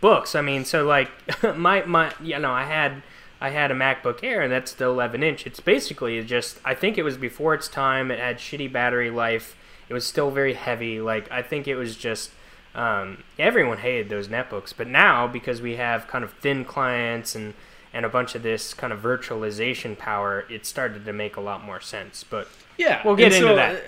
books. 0.00 0.34
I 0.34 0.40
mean, 0.40 0.64
so 0.64 0.84
like 0.84 1.10
my 1.56 1.84
my 1.84 2.12
you 2.20 2.38
know 2.38 2.50
I 2.50 2.64
had 2.64 3.02
I 3.40 3.50
had 3.50 3.70
a 3.70 3.74
MacBook 3.74 4.24
Air 4.24 4.42
and 4.42 4.52
that's 4.52 4.72
the 4.72 4.86
11 4.86 5.22
inch. 5.22 5.46
It's 5.46 5.60
basically 5.60 6.22
just 6.24 6.58
I 6.64 6.74
think 6.74 6.98
it 6.98 7.02
was 7.04 7.16
before 7.16 7.54
its 7.54 7.68
time. 7.68 8.10
It 8.10 8.18
had 8.18 8.38
shitty 8.38 8.72
battery 8.72 9.10
life. 9.10 9.56
It 9.88 9.94
was 9.94 10.06
still 10.06 10.30
very 10.30 10.54
heavy. 10.54 11.00
Like 11.00 11.30
I 11.30 11.42
think 11.42 11.66
it 11.68 11.76
was 11.76 11.96
just 11.96 12.30
um, 12.74 13.22
everyone 13.38 13.78
hated 13.78 14.08
those 14.08 14.28
netbooks. 14.28 14.72
But 14.76 14.88
now 14.88 15.26
because 15.26 15.60
we 15.62 15.76
have 15.76 16.06
kind 16.08 16.24
of 16.24 16.32
thin 16.34 16.64
clients 16.64 17.34
and 17.34 17.54
and 17.92 18.04
a 18.04 18.08
bunch 18.08 18.34
of 18.34 18.42
this 18.42 18.74
kind 18.74 18.92
of 18.92 19.00
virtualization 19.00 19.96
power, 19.96 20.44
it 20.50 20.66
started 20.66 21.04
to 21.04 21.12
make 21.12 21.36
a 21.36 21.40
lot 21.40 21.62
more 21.64 21.80
sense. 21.80 22.24
But 22.24 22.48
Yeah, 22.76 23.00
We'll 23.04 23.14
get 23.14 23.32
into 23.32 23.46
so, 23.48 23.54
that. 23.54 23.74
uh, 23.76 23.78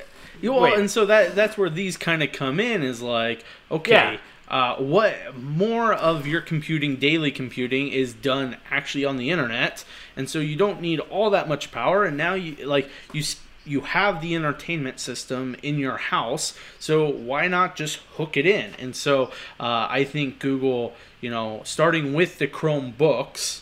you 0.40 0.52
all, 0.54 0.60
Wait. 0.60 0.78
and 0.78 0.88
so 0.88 1.06
that 1.06 1.34
that's 1.34 1.58
where 1.58 1.68
these 1.70 1.96
kind 1.96 2.22
of 2.22 2.30
come 2.30 2.60
in 2.60 2.82
is 2.84 3.02
like, 3.02 3.44
okay, 3.68 3.90
Yeah. 3.92 4.18
uh, 4.48 4.76
what 4.76 5.34
more 5.36 5.92
of 5.92 6.24
your 6.26 6.40
computing, 6.40 6.96
daily 6.96 7.32
computing, 7.32 7.88
is 7.88 8.12
done 8.12 8.58
actually 8.70 9.04
on 9.04 9.16
the 9.16 9.30
internet, 9.30 9.84
and 10.14 10.30
so 10.30 10.38
you 10.38 10.54
don't 10.54 10.80
need 10.80 11.00
all 11.00 11.30
that 11.30 11.48
much 11.48 11.72
power, 11.72 12.04
and 12.04 12.16
now 12.16 12.34
you 12.34 12.64
like 12.64 12.88
you. 13.12 13.24
You 13.66 13.80
have 13.80 14.22
the 14.22 14.34
entertainment 14.34 15.00
system 15.00 15.56
in 15.62 15.78
your 15.78 15.96
house, 15.96 16.56
so 16.78 17.08
why 17.08 17.48
not 17.48 17.76
just 17.76 17.98
hook 18.16 18.36
it 18.36 18.46
in? 18.46 18.74
And 18.78 18.94
so 18.94 19.26
uh, 19.58 19.88
I 19.90 20.04
think 20.04 20.38
Google, 20.38 20.94
you 21.20 21.30
know, 21.30 21.62
starting 21.64 22.14
with 22.14 22.38
the 22.38 22.46
Chromebooks, 22.46 23.60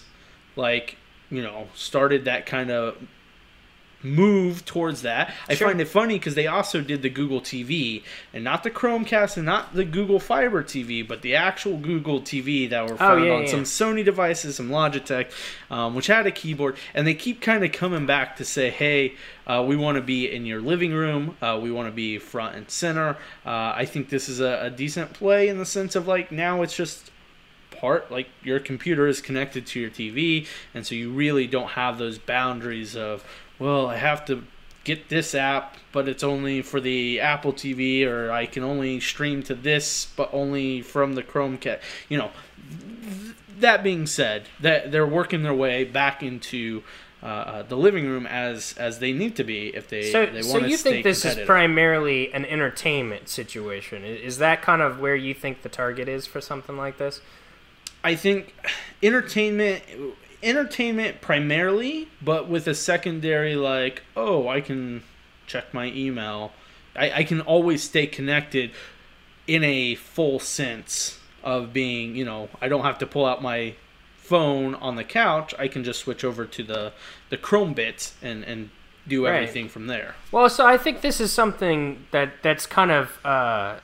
like 0.56 0.96
you 1.30 1.42
know, 1.42 1.68
started 1.75 2.26
that 2.26 2.46
kind 2.46 2.70
of 2.70 2.96
move 4.04 4.64
towards 4.64 5.02
that. 5.02 5.32
I 5.49 5.54
Sure. 5.54 5.68
find 5.68 5.80
it 5.80 5.88
funny 5.88 6.18
because 6.18 6.34
they 6.34 6.46
also 6.46 6.80
did 6.80 7.02
the 7.02 7.08
Google 7.08 7.40
TV 7.40 8.02
and 8.32 8.44
not 8.44 8.62
the 8.62 8.70
Chromecast 8.70 9.37
and 9.37 9.46
not 9.46 9.75
the 9.75 9.84
Google 9.84 10.20
Fiber 10.20 10.62
TV, 10.62 11.06
but 11.06 11.23
the 11.23 11.34
actual 11.34 11.78
Google 11.78 12.20
TV 12.20 12.68
that 12.70 12.88
were 12.88 12.96
found 12.96 13.23
Oh, 13.23 13.25
yeah, 13.25 13.32
on 13.32 13.42
yeah. 13.44 13.50
some 13.50 13.62
Sony 13.64 14.04
devices, 14.04 14.56
some 14.56 14.68
Logitech, 14.70 15.30
um, 15.70 15.94
which 15.94 16.06
had 16.08 16.26
a 16.26 16.30
keyboard. 16.30 16.76
And 16.94 17.06
they 17.06 17.14
keep 17.14 17.40
kind 17.40 17.64
of 17.64 17.73
coming 17.73 18.06
back 18.06 18.37
to 18.37 18.44
say, 18.44 18.70
hey, 18.70 19.14
uh, 19.46 19.64
we 19.66 19.76
want 19.76 19.96
to 19.96 20.02
be 20.02 20.30
in 20.30 20.46
your 20.46 20.61
living 20.61 20.92
room. 20.92 21.37
Uh, 21.40 21.58
we 21.62 21.70
want 21.73 21.88
to 21.88 21.92
be 21.92 22.18
front 22.18 22.54
and 22.56 22.70
center. 22.70 23.16
Uh, 23.44 23.73
I 23.75 23.84
think 23.87 24.08
this 24.11 24.28
is 24.28 24.40
a, 24.40 24.61
a 24.66 24.70
decent 24.70 25.12
play 25.14 25.49
in 25.49 25.58
the 25.58 25.66
sense 25.66 25.96
of 25.96 26.06
like 26.06 26.30
now 26.30 26.62
it's 26.62 26.76
just 26.76 27.11
part 27.70 28.11
like 28.11 28.28
your 28.42 28.61
computer 28.61 29.08
is 29.08 29.20
connected 29.20 29.66
to 29.66 29.80
your 29.80 29.90
TV 29.90 30.46
and 30.75 30.87
so 30.87 30.94
you 30.94 31.11
really 31.11 31.46
don't 31.46 31.70
have 31.70 31.99
those 31.99 32.18
boundaries 32.18 32.96
of 32.96 33.25
well 33.58 33.87
I 33.87 33.96
have 33.96 34.25
to 34.26 34.44
get 34.84 35.08
this 35.08 35.34
app 35.34 35.76
but 35.92 36.08
it's 36.08 36.23
only 36.23 36.61
for 36.62 36.80
the 36.80 37.20
Apple 37.20 37.52
TV 37.52 38.06
or 38.06 38.30
I 38.30 38.46
can 38.46 38.62
only 38.62 39.00
stream 39.00 39.42
to 39.44 39.54
this 39.54 40.06
but 40.16 40.28
only 40.32 40.82
from 40.82 41.14
the 41.14 41.23
Chromecast 41.23 41.80
you 42.08 42.18
know 42.18 42.30
th- 43.02 43.34
that 43.58 43.82
being 43.82 44.06
said 44.06 44.49
that 44.61 44.92
they're 44.92 45.06
working 45.06 45.42
their 45.42 45.54
way 45.54 45.84
back 45.84 46.23
into 46.23 46.82
uh, 47.25 47.26
uh, 47.26 47.62
the 47.62 47.76
living 47.76 48.06
room 48.06 48.26
as 48.26 48.75
as 48.76 48.99
they 48.99 49.11
need 49.11 49.34
to 49.34 49.44
be 49.44 49.75
if 49.75 49.88
they 49.88 50.12
so 50.12 50.26
they 50.26 50.42
so 50.42 50.52
want 50.52 50.64
to 50.64 50.70
you 50.70 50.76
think 50.76 51.02
this 51.02 51.25
is 51.25 51.46
primarily 51.46 52.30
an 52.34 52.44
entertainment 52.44 53.30
situation? 53.30 54.04
Is 54.04 54.37
that 54.38 54.61
kind 54.61 54.82
of 54.82 55.00
where 55.00 55.16
you 55.16 55.32
think 55.32 55.62
the 55.62 55.70
target 55.70 56.06
is 56.06 56.26
for 56.26 56.42
something 56.42 56.76
like 56.76 56.99
this? 56.99 57.23
I 58.04 58.14
think 58.14 58.54
entertainment 59.02 59.82
entertainment 60.44 61.20
primarily, 61.20 62.08
but 62.22 62.48
with 62.48 62.66
a 62.68 62.74
secondary 62.74 63.56
like, 63.56 64.02
oh, 64.16 64.46
I 64.48 64.60
can 64.60 65.02
check 65.46 65.72
my 65.74 65.86
email. 65.86 66.52
I, 66.94 67.10
I 67.10 67.24
can 67.24 67.40
always 67.40 67.82
stay 67.82 68.06
connected 68.06 68.70
in 69.46 69.64
a 69.64 69.94
full 69.96 70.38
sense 70.38 71.18
of 71.42 71.72
being, 71.72 72.14
you 72.16 72.24
know, 72.24 72.48
I 72.60 72.68
don't 72.68 72.84
have 72.84 72.98
to 72.98 73.06
pull 73.06 73.26
out 73.26 73.42
my 73.42 73.74
phone 74.16 74.74
on 74.76 74.96
the 74.96 75.04
couch. 75.04 75.54
I 75.58 75.68
can 75.68 75.84
just 75.84 76.00
switch 76.00 76.24
over 76.24 76.46
to 76.46 76.62
the 76.62 76.92
the 77.30 77.36
Chromebits 77.36 78.12
and 78.22 78.44
and 78.44 78.70
do 79.06 79.26
Right. 79.26 79.34
everything 79.34 79.68
from 79.68 79.86
there. 79.86 80.14
Well, 80.32 80.48
so 80.48 80.64
I 80.66 80.78
think 80.78 81.02
this 81.02 81.20
is 81.20 81.30
something 81.32 82.06
that 82.10 82.42
that's 82.42 82.64
kind 82.64 82.90
of 82.90 83.18
uh, 83.24 83.76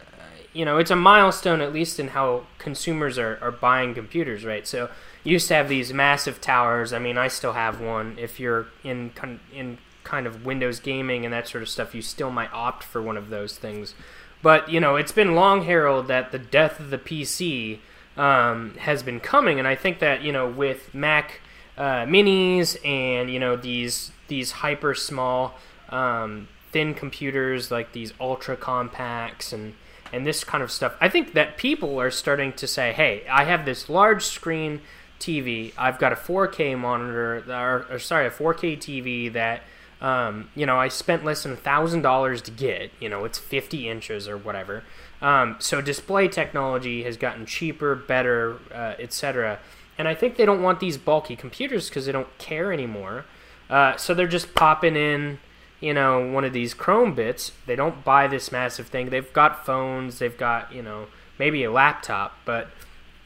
you 0.55 0.65
know 0.65 0.79
it's 0.79 0.91
a 0.91 0.97
milestone 0.97 1.61
at 1.61 1.73
least 1.75 2.01
in 2.01 2.09
how 2.09 2.45
consumers 2.59 3.19
are, 3.19 3.39
are 3.43 3.51
buying 3.53 3.93
computers, 3.95 4.45
right? 4.47 4.67
So 4.67 4.89
used 5.25 5.49
to 5.49 5.55
have 5.55 5.69
these 5.69 5.93
massive 5.93 6.41
towers. 6.41 6.93
I 6.93 6.99
mean, 6.99 7.19
I 7.19 7.29
still 7.29 7.53
have 7.53 7.81
one. 7.81 8.17
If 8.19 8.41
you're 8.41 8.69
in 8.83 9.13
in 9.53 9.79
kind 10.05 10.27
of 10.27 10.45
Windows 10.45 10.81
gaming 10.81 11.25
and 11.25 11.33
that 11.33 11.49
sort 11.49 11.63
of 11.63 11.69
stuff, 11.69 11.95
you 11.95 12.03
still 12.03 12.31
might 12.31 12.53
opt 12.53 12.83
for 12.83 13.03
one 13.03 13.17
of 13.17 13.31
those 13.31 13.57
things. 13.57 13.95
But 14.43 14.71
you 14.71 14.81
know, 14.81 14.97
it's 14.97 15.13
been 15.13 15.35
long 15.35 15.65
heralded 15.65 16.09
that 16.09 16.33
the 16.33 16.39
death 16.39 16.81
of 16.81 16.91
the 16.91 16.99
PC 16.99 17.79
um, 18.17 18.75
has 18.79 19.03
been 19.03 19.21
coming, 19.21 19.59
and 19.59 19.69
I 19.69 19.75
think 19.75 19.99
that 19.99 20.23
you 20.23 20.33
know 20.33 20.49
with 20.49 20.95
Mac 20.95 21.41
uh, 21.77 22.05
Minis 22.07 22.77
and 22.87 23.31
you 23.31 23.39
know 23.39 23.57
these 23.57 24.13
these 24.29 24.53
hyper 24.53 24.95
small 24.95 25.59
um, 25.91 26.49
thin 26.73 26.95
computers 26.95 27.71
like 27.71 27.93
these 27.93 28.13
ultra 28.21 28.57
compacts 28.57 29.53
and 29.53 29.75
and 30.13 30.27
this 30.27 30.43
kind 30.43 30.63
of 30.63 30.73
stuff. 30.73 30.97
I 31.01 31.09
think 31.09 31.35
that 31.35 31.57
people 31.57 32.01
are 32.01 32.11
starting 32.11 32.53
to 32.55 32.67
say, 32.67 32.93
"Hey, 32.93 33.25
I 33.31 33.45
have 33.45 33.65
this 33.65 33.89
large 33.89 34.25
screen 34.25 34.81
TV. 35.21 35.73
I've 35.79 35.99
got 35.99 36.13
a 36.13 36.17
4K 36.17 36.77
monitor, 36.77 37.45
or, 37.49 37.87
or 37.91 37.99
sorry, 37.99 38.27
a 38.27 38.31
4K 38.31 38.79
TV 38.79 39.33
that." 39.33 39.63
Um, 40.03 40.49
you 40.55 40.65
know, 40.65 40.79
I 40.79 40.89
spent 40.89 41.27
less 41.27 41.43
than 41.43 41.53
a 41.53 41.57
thousand 41.57 42.01
dollars 42.01 42.41
to 42.43 42.51
get. 42.51 42.91
You 43.01 43.11
know, 43.11 43.27
it's 43.27 43.37
50 43.39 43.87
inches 43.87 44.29
or 44.29 44.39
whatever. 44.39 44.83
Um, 45.21 45.57
so 45.59 45.83
display 45.83 46.27
technology 46.27 47.03
has 47.03 47.19
gotten 47.19 47.45
cheaper, 47.45 47.95
better, 47.95 48.57
uh, 48.73 48.95
etc. 48.99 49.59
And 49.99 50.09
I 50.09 50.15
think 50.15 50.37
they 50.37 50.47
don't 50.47 50.63
want 50.63 50.81
these 50.81 50.97
bulky 50.97 51.37
computers 51.37 51.91
because 51.91 52.07
they 52.07 52.13
don't 52.13 52.39
care 52.39 52.73
anymore. 52.73 53.27
Uh, 53.69 53.97
so 53.97 54.15
they're 54.15 54.27
just 54.27 54.55
popping 54.55 54.97
in, 54.97 55.39
you 55.79 55.93
know, 55.93 56.27
one 56.27 56.45
of 56.45 56.55
these 56.55 56.75
Chromebits. 56.75 57.53
They 57.67 57.77
don't 57.77 58.03
buy 58.03 58.27
this 58.27 58.51
massive 58.51 58.87
thing. 58.89 59.11
They've 59.11 59.33
got 59.33 59.67
phones. 59.67 60.19
They've 60.19 60.37
got, 60.37 60.73
you 60.73 60.83
know, 60.83 61.09
maybe 61.39 61.65
a 61.65 61.71
laptop, 61.71 62.35
but 62.45 62.69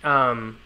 um, 0.02 0.58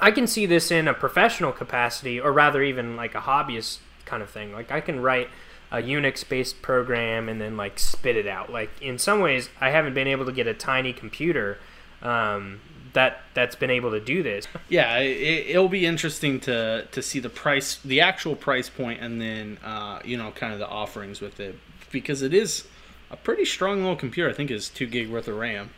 I 0.00 0.10
can 0.10 0.26
see 0.26 0.46
this 0.46 0.70
in 0.70 0.88
a 0.88 0.94
professional 0.94 1.52
capacity, 1.52 2.20
or 2.20 2.32
rather, 2.32 2.62
even 2.62 2.96
like 2.96 3.14
a 3.14 3.20
hobbyist 3.20 3.78
kind 4.04 4.22
of 4.22 4.30
thing. 4.30 4.52
Like 4.52 4.70
I 4.70 4.80
can 4.80 5.00
write 5.00 5.28
a 5.70 5.78
Unix-based 5.78 6.62
program 6.62 7.28
and 7.28 7.40
then 7.40 7.56
like 7.56 7.78
spit 7.78 8.16
it 8.16 8.26
out. 8.26 8.50
Like 8.50 8.70
in 8.80 8.98
some 8.98 9.20
ways, 9.20 9.50
I 9.60 9.70
haven't 9.70 9.94
been 9.94 10.08
able 10.08 10.24
to 10.24 10.32
get 10.32 10.46
a 10.46 10.54
tiny 10.54 10.92
computer 10.92 11.58
um, 12.00 12.60
that 12.94 13.20
that's 13.34 13.56
been 13.56 13.70
able 13.70 13.90
to 13.90 14.00
do 14.00 14.22
this. 14.22 14.46
Yeah, 14.68 14.98
it, 14.98 15.50
it'll 15.50 15.68
be 15.68 15.84
interesting 15.84 16.40
to 16.40 16.86
to 16.90 17.02
see 17.02 17.20
the 17.20 17.28
price, 17.28 17.76
the 17.84 18.00
actual 18.00 18.34
price 18.34 18.70
point, 18.70 19.00
and 19.00 19.20
then 19.20 19.58
uh, 19.64 20.00
you 20.04 20.16
know, 20.16 20.30
kind 20.30 20.52
of 20.52 20.58
the 20.58 20.68
offerings 20.68 21.20
with 21.20 21.38
it, 21.40 21.58
because 21.90 22.22
it 22.22 22.32
is 22.32 22.66
a 23.10 23.16
pretty 23.16 23.44
strong 23.44 23.80
little 23.80 23.96
computer. 23.96 24.30
I 24.30 24.32
think 24.32 24.50
it's 24.50 24.68
two 24.68 24.86
gig 24.86 25.10
worth 25.10 25.28
of 25.28 25.36
RAM. 25.36 25.70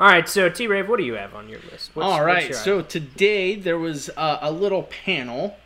All 0.00 0.06
right, 0.06 0.26
so 0.26 0.48
T 0.48 0.66
Rave, 0.66 0.88
what 0.88 0.96
do 0.98 1.04
you 1.04 1.12
have 1.12 1.34
on 1.34 1.50
your 1.50 1.60
list? 1.70 1.90
What's, 1.92 2.06
All 2.06 2.26
your 2.26 2.52
so 2.54 2.78
item? 2.78 2.86
today 2.86 3.54
there 3.54 3.76
was 3.76 4.08
uh, 4.16 4.38
a 4.40 4.50
little 4.50 4.84
panel 4.84 5.58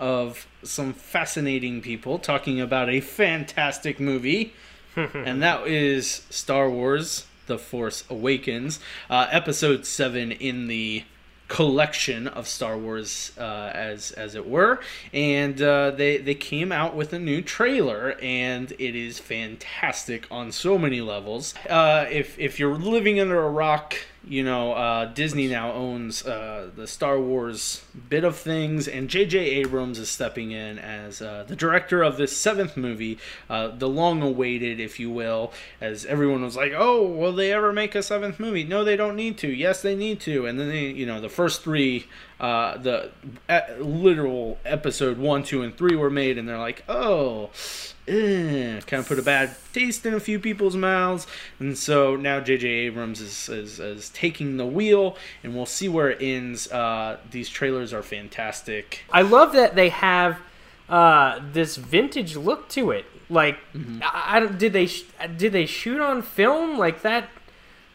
of 0.00 0.48
some 0.64 0.92
fascinating 0.92 1.80
people 1.80 2.18
talking 2.18 2.60
about 2.60 2.90
a 2.90 3.00
fantastic 3.00 4.00
movie, 4.00 4.54
and 4.96 5.40
that 5.40 5.68
is 5.68 6.26
Star 6.30 6.68
Wars: 6.68 7.26
The 7.46 7.58
Force 7.58 8.02
Awakens, 8.10 8.80
uh, 9.08 9.28
Episode 9.30 9.86
Seven 9.86 10.32
in 10.32 10.66
the 10.66 11.04
collection 11.48 12.26
of 12.26 12.48
Star 12.48 12.76
Wars, 12.76 13.32
uh, 13.38 13.70
as 13.72 14.10
as 14.12 14.34
it 14.34 14.48
were, 14.48 14.80
and 15.12 15.60
uh, 15.62 15.90
they 15.92 16.18
they 16.18 16.34
came 16.34 16.72
out 16.72 16.96
with 16.96 17.12
a 17.12 17.18
new 17.18 17.42
trailer, 17.42 18.16
and 18.20 18.72
it 18.72 18.94
is 18.96 19.18
fantastic 19.18 20.26
on 20.30 20.52
so 20.52 20.78
many 20.78 21.00
levels. 21.00 21.54
Uh, 21.68 22.06
if 22.10 22.38
if 22.38 22.58
you're 22.58 22.76
living 22.76 23.20
under 23.20 23.42
a 23.42 23.50
rock, 23.50 23.96
you 24.26 24.42
know 24.42 24.72
uh, 24.72 25.06
Disney 25.06 25.46
now 25.46 25.72
owns 25.72 26.26
uh, 26.26 26.70
the 26.74 26.86
Star 26.86 27.18
Wars 27.18 27.82
bit 28.08 28.24
of 28.24 28.36
things, 28.36 28.88
and 28.88 29.08
J.J. 29.08 29.38
Abrams 29.38 29.98
is 29.98 30.10
stepping 30.10 30.50
in 30.50 30.78
as 30.78 31.22
uh, 31.22 31.44
the 31.46 31.56
director 31.56 32.02
of 32.02 32.16
this 32.16 32.36
seventh 32.36 32.76
movie, 32.76 33.18
uh, 33.48 33.68
the 33.68 33.88
long-awaited, 33.88 34.80
if 34.80 34.98
you 34.98 35.10
will, 35.10 35.52
as 35.80 36.04
everyone 36.06 36.42
was 36.42 36.56
like, 36.56 36.72
"Oh, 36.74 37.06
will 37.06 37.32
they 37.32 37.52
ever 37.52 37.72
make 37.72 37.94
a 37.94 38.02
seventh 38.02 38.40
movie?" 38.40 38.64
No, 38.64 38.84
they 38.84 38.96
don't 38.96 39.16
need 39.16 39.38
to. 39.38 39.48
Yes, 39.48 39.82
they 39.82 39.94
need 39.94 40.20
to. 40.20 40.46
And 40.46 40.58
then 40.58 40.68
they, 40.68 40.86
you 40.86 41.06
know, 41.06 41.20
the 41.20 41.28
first 41.28 41.62
three, 41.62 42.06
uh, 42.40 42.78
the 42.78 43.10
literal 43.78 44.58
episode 44.64 45.18
one, 45.18 45.42
two, 45.42 45.62
and 45.62 45.76
three 45.76 45.96
were 45.96 46.10
made, 46.10 46.38
and 46.38 46.48
they're 46.48 46.58
like, 46.58 46.84
"Oh." 46.88 47.50
Eh, 48.08 48.80
kind 48.86 49.00
of 49.00 49.06
put 49.08 49.18
a 49.18 49.22
bad 49.22 49.54
taste 49.72 50.06
in 50.06 50.14
a 50.14 50.20
few 50.20 50.38
people's 50.38 50.76
mouths, 50.76 51.26
and 51.58 51.76
so 51.76 52.16
now 52.16 52.40
J.J. 52.40 52.68
Abrams 52.68 53.20
is, 53.20 53.48
is, 53.48 53.80
is 53.80 54.10
taking 54.10 54.56
the 54.56 54.66
wheel, 54.66 55.16
and 55.42 55.54
we'll 55.54 55.66
see 55.66 55.88
where 55.88 56.10
it 56.10 56.18
ends. 56.20 56.70
Uh, 56.70 57.18
these 57.30 57.48
trailers 57.48 57.92
are 57.92 58.02
fantastic. 58.02 59.04
I 59.12 59.22
love 59.22 59.52
that 59.52 59.74
they 59.74 59.88
have 59.90 60.38
uh, 60.88 61.40
this 61.52 61.76
vintage 61.76 62.36
look 62.36 62.68
to 62.70 62.90
it. 62.92 63.04
Like, 63.28 63.58
I, 63.74 64.38
I 64.38 64.46
did 64.46 64.72
they 64.72 64.86
sh- 64.86 65.04
did 65.36 65.52
they 65.52 65.66
shoot 65.66 66.00
on 66.00 66.22
film 66.22 66.78
like 66.78 67.02
that? 67.02 67.28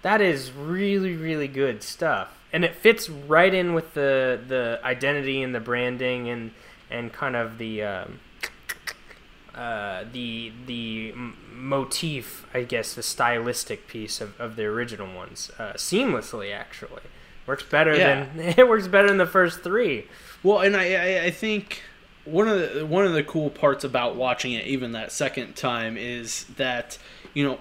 That 0.01 0.20
is 0.20 0.51
really 0.51 1.15
really 1.15 1.48
good 1.48 1.84
stuff. 1.84 2.30
and 2.51 2.65
it 2.65 2.75
fits 2.75 3.10
right 3.10 3.53
in 3.53 3.74
with 3.74 3.94
the 3.94 4.39
the 4.46 4.80
identity 4.84 5.41
and 5.41 5.56
the 5.56 5.60
branding 5.62 6.27
and 6.27 6.51
and 6.89 7.13
kind 7.13 7.38
of 7.38 7.58
the 7.60 7.82
um, 7.84 8.20
uh, 9.55 10.05
the 10.12 10.51
the 10.65 11.12
m- 11.12 11.38
motif, 11.53 12.46
I 12.53 12.63
guess, 12.63 12.93
the 12.93 13.03
stylistic 13.03 13.88
piece 13.88 14.22
of, 14.22 14.39
of 14.39 14.55
the 14.55 14.63
original 14.65 15.13
ones 15.13 15.51
uh, 15.60 15.74
seamlessly. 15.74 16.53
Actually, 16.53 17.01
works 17.48 17.63
better 17.63 17.96
Yeah. 17.96 18.25
than 18.36 18.39
it 18.58 18.67
works 18.67 18.88
better 18.88 19.08
than 19.08 19.17
the 19.17 19.25
first 19.25 19.62
three. 19.63 20.08
Well, 20.43 20.60
and 20.60 20.75
I, 20.75 20.93
I, 21.20 21.24
I 21.25 21.31
think 21.31 21.81
one 22.25 22.48
of 22.48 22.74
the 22.74 22.86
one 22.86 23.05
of 23.05 23.13
the 23.13 23.24
cool 23.24 23.50
parts 23.50 23.84
about 23.84 24.15
watching 24.15 24.53
it 24.53 24.65
even 24.67 24.91
that 24.93 25.12
second 25.12 25.55
time 25.55 25.98
is 25.98 26.46
that 26.58 26.98
you 27.34 27.43
know 27.43 27.58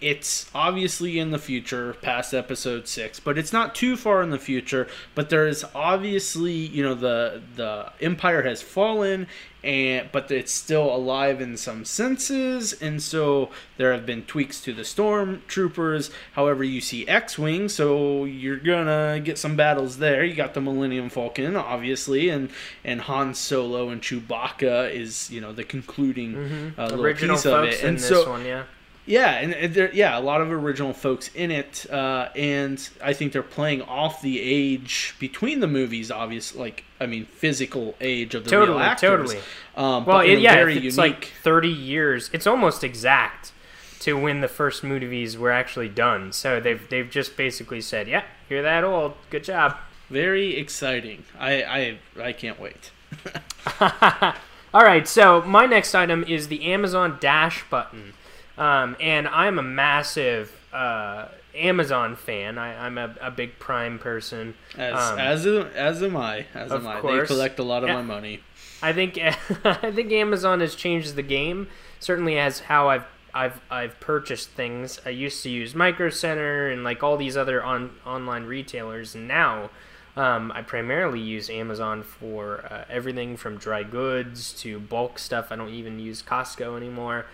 it's 0.00 0.50
obviously 0.54 1.18
in 1.18 1.30
the 1.30 1.38
future 1.38 1.92
past 2.00 2.32
episode 2.32 2.88
6 2.88 3.20
but 3.20 3.36
it's 3.36 3.52
not 3.52 3.74
too 3.74 3.98
far 3.98 4.22
in 4.22 4.30
the 4.30 4.38
future 4.38 4.88
but 5.14 5.28
there 5.28 5.46
is 5.46 5.62
obviously 5.74 6.52
you 6.54 6.82
know 6.82 6.94
the 6.94 7.42
the 7.56 7.92
empire 8.00 8.40
has 8.40 8.62
fallen 8.62 9.26
and 9.62 10.08
but 10.12 10.30
it's 10.30 10.52
still 10.52 10.94
alive 10.94 11.40
in 11.40 11.56
some 11.56 11.84
senses 11.84 12.72
and 12.80 13.02
so 13.02 13.50
there 13.76 13.92
have 13.92 14.06
been 14.06 14.22
tweaks 14.24 14.60
to 14.60 14.72
the 14.72 14.82
stormtroopers. 14.82 16.10
However 16.32 16.64
you 16.64 16.80
see 16.80 17.06
x-wing 17.06 17.68
so 17.68 18.24
you're 18.24 18.56
gonna 18.56 19.20
get 19.22 19.38
some 19.38 19.56
battles 19.56 19.98
there. 19.98 20.24
You 20.24 20.34
got 20.34 20.54
the 20.54 20.60
millennium 20.60 21.08
falcon 21.10 21.56
obviously 21.56 22.28
and 22.28 22.50
and 22.84 23.02
han 23.02 23.34
solo 23.34 23.88
and 23.90 24.00
chewbacca 24.02 24.92
is 24.92 25.30
you 25.30 25.40
know 25.40 25.52
the 25.52 25.64
concluding 25.64 26.74
uh, 26.78 26.84
little 26.84 27.04
Original 27.04 27.36
piece 27.36 27.46
of 27.46 27.64
it. 27.64 27.80
in 27.80 27.88
and 27.88 27.98
this 27.98 28.08
so 28.08 28.30
one, 28.30 28.44
yeah. 28.44 28.64
Yeah, 29.10 29.30
and 29.38 29.74
there, 29.74 29.90
yeah, 29.92 30.16
a 30.16 30.20
lot 30.20 30.40
of 30.40 30.50
original 30.50 30.92
folks 30.92 31.28
in 31.34 31.50
it, 31.50 31.84
uh, 31.90 32.28
and 32.36 32.88
I 33.02 33.12
think 33.12 33.32
they're 33.32 33.42
playing 33.42 33.82
off 33.82 34.22
the 34.22 34.40
age 34.40 35.14
between 35.18 35.60
the 35.60 35.66
movies. 35.66 36.10
Obviously, 36.10 36.60
like 36.60 36.84
I 37.00 37.06
mean, 37.06 37.26
physical 37.26 37.94
age 38.00 38.34
of 38.34 38.44
the 38.44 38.50
Totally, 38.50 38.78
real 38.78 38.86
actors. 38.86 39.10
totally. 39.10 39.38
Um, 39.76 40.04
Well, 40.06 40.18
but 40.18 40.26
in 40.26 40.38
it, 40.38 40.40
yeah, 40.42 40.54
very 40.54 40.74
it's 40.74 40.96
unique. 40.96 40.98
like 40.98 41.24
30 41.42 41.68
years. 41.68 42.30
It's 42.32 42.46
almost 42.46 42.84
exact 42.84 43.52
to 44.00 44.14
when 44.14 44.40
the 44.40 44.48
first 44.48 44.82
movies 44.84 45.36
were 45.36 45.50
actually 45.50 45.88
done. 45.88 46.32
So 46.32 46.60
they've 46.60 46.88
they've 46.88 47.10
just 47.10 47.36
basically 47.36 47.80
said, 47.80 48.08
"Yeah, 48.08 48.22
you're 48.48 48.62
that 48.62 48.84
old. 48.84 49.14
Good 49.30 49.44
job." 49.44 49.76
very 50.08 50.56
exciting. 50.56 51.22
I 51.38 51.62
I 51.62 51.98
I 52.28 52.32
can't 52.32 52.58
wait. 52.60 52.90
All 54.72 54.82
right, 54.84 55.06
so 55.08 55.42
my 55.42 55.66
next 55.66 55.94
item 55.94 56.24
is 56.28 56.48
the 56.48 56.72
Amazon 56.72 57.16
Dash 57.20 57.64
button, 57.70 58.12
um, 58.60 58.96
and 59.00 59.26
I'm 59.26 59.58
a 59.58 59.62
massive 59.62 60.52
uh, 60.72 61.26
Amazon 61.54 62.14
fan. 62.14 62.58
I, 62.58 62.86
I'm 62.86 62.96
a, 62.98 63.14
a 63.20 63.30
big 63.30 63.58
Prime 63.58 63.98
person. 63.98 64.54
As 64.76 64.94
Um, 65.10 65.18
as 65.18 65.46
am- 65.46 65.70
as 65.74 66.02
am 66.02 66.16
I. 66.16 66.46
As 66.54 66.70
am 66.70 66.86
I. 66.86 67.00
course. 67.00 67.28
They 67.28 67.34
collect 67.34 67.58
a 67.58 67.62
lot 67.64 67.82
of 67.82 67.88
Yeah. 67.88 67.96
my 67.96 68.02
money. 68.02 68.40
I 68.82 68.92
think 68.92 69.18
I 69.64 69.90
think 69.90 70.12
Amazon 70.12 70.60
has 70.60 70.74
changed 70.74 71.16
the 71.16 71.22
game. 71.22 71.68
Certainly 71.98 72.38
as 72.38 72.60
how 72.60 72.88
I've 72.88 73.04
I've 73.34 73.60
I've 73.70 73.98
purchased 74.00 74.50
things. 74.50 75.00
I 75.04 75.10
used 75.10 75.42
to 75.42 75.50
use 75.50 75.74
Micro 75.74 76.08
Center 76.10 76.68
and 76.68 76.82
like 76.84 77.02
all 77.02 77.16
these 77.16 77.36
other 77.36 77.62
on 77.62 77.90
online 78.06 78.44
retailers, 78.44 79.14
and 79.14 79.26
now 79.28 79.70
um, 80.16 80.50
I 80.52 80.62
primarily 80.62 81.20
use 81.20 81.48
Amazon 81.50 82.02
for 82.02 82.64
uh, 82.70 82.84
everything 82.88 83.36
from 83.36 83.56
dry 83.58 83.82
goods 83.84 84.52
to 84.62 84.78
bulk 84.80 85.18
stuff. 85.18 85.48
I 85.50 85.56
don't 85.56 85.68
even 85.70 85.98
use 85.98 86.22
Costco 86.22 86.76
anymore. 86.76 87.26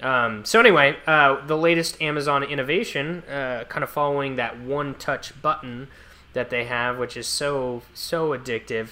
Um, 0.00 0.44
so 0.44 0.58
anyway, 0.58 0.96
uh, 1.06 1.44
the 1.46 1.56
latest 1.56 2.00
Amazon 2.00 2.42
innovation, 2.42 3.22
uh, 3.24 3.64
kind 3.68 3.84
of 3.84 3.90
following 3.90 4.36
that 4.36 4.58
one-touch 4.58 5.40
button 5.40 5.88
that 6.32 6.50
they 6.50 6.64
have, 6.64 6.98
which 6.98 7.16
is 7.16 7.26
so 7.26 7.82
so 7.94 8.30
addictive, 8.30 8.90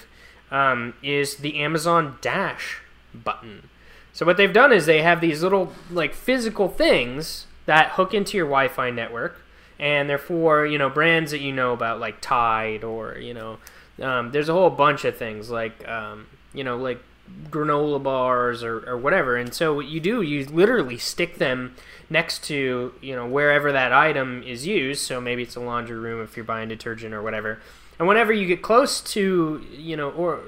um, 0.51 0.93
is 1.01 1.37
the 1.37 1.59
Amazon 1.59 2.17
Dash 2.21 2.81
button. 3.13 3.69
So 4.13 4.25
what 4.25 4.37
they've 4.37 4.53
done 4.53 4.71
is 4.71 4.85
they 4.85 5.01
have 5.01 5.21
these 5.21 5.41
little 5.41 5.73
like 5.89 6.13
physical 6.13 6.67
things 6.67 7.47
that 7.65 7.91
hook 7.91 8.13
into 8.13 8.37
your 8.37 8.45
Wi-Fi 8.45 8.91
network, 8.91 9.41
and 9.79 10.09
they're 10.09 10.17
for 10.17 10.65
you 10.65 10.77
know 10.77 10.89
brands 10.89 11.31
that 11.31 11.39
you 11.39 11.51
know 11.51 11.73
about 11.73 11.99
like 11.99 12.21
Tide 12.21 12.83
or 12.83 13.17
you 13.17 13.33
know 13.33 13.57
um, 14.01 14.31
there's 14.31 14.49
a 14.49 14.53
whole 14.53 14.69
bunch 14.69 15.05
of 15.05 15.17
things 15.17 15.49
like 15.49 15.87
um, 15.87 16.27
you 16.53 16.63
know 16.63 16.77
like 16.77 17.01
granola 17.49 18.01
bars 18.01 18.63
or, 18.63 18.87
or 18.89 18.97
whatever. 18.97 19.35
And 19.35 19.53
so 19.53 19.73
what 19.73 19.87
you 19.87 19.99
do, 19.99 20.21
you 20.21 20.45
literally 20.45 20.97
stick 20.97 21.37
them 21.37 21.75
next 22.09 22.43
to 22.45 22.93
you 23.01 23.15
know 23.15 23.25
wherever 23.25 23.71
that 23.71 23.93
item 23.93 24.43
is 24.43 24.65
used. 24.65 25.01
So 25.01 25.21
maybe 25.21 25.43
it's 25.43 25.55
a 25.55 25.59
laundry 25.59 25.97
room 25.97 26.21
if 26.21 26.35
you're 26.35 26.45
buying 26.45 26.69
detergent 26.69 27.13
or 27.13 27.21
whatever. 27.21 27.59
And 27.99 28.07
whenever 28.07 28.33
you 28.33 28.47
get 28.47 28.61
close 28.61 29.01
to 29.01 29.65
you 29.71 29.97
know 29.97 30.09
or 30.11 30.41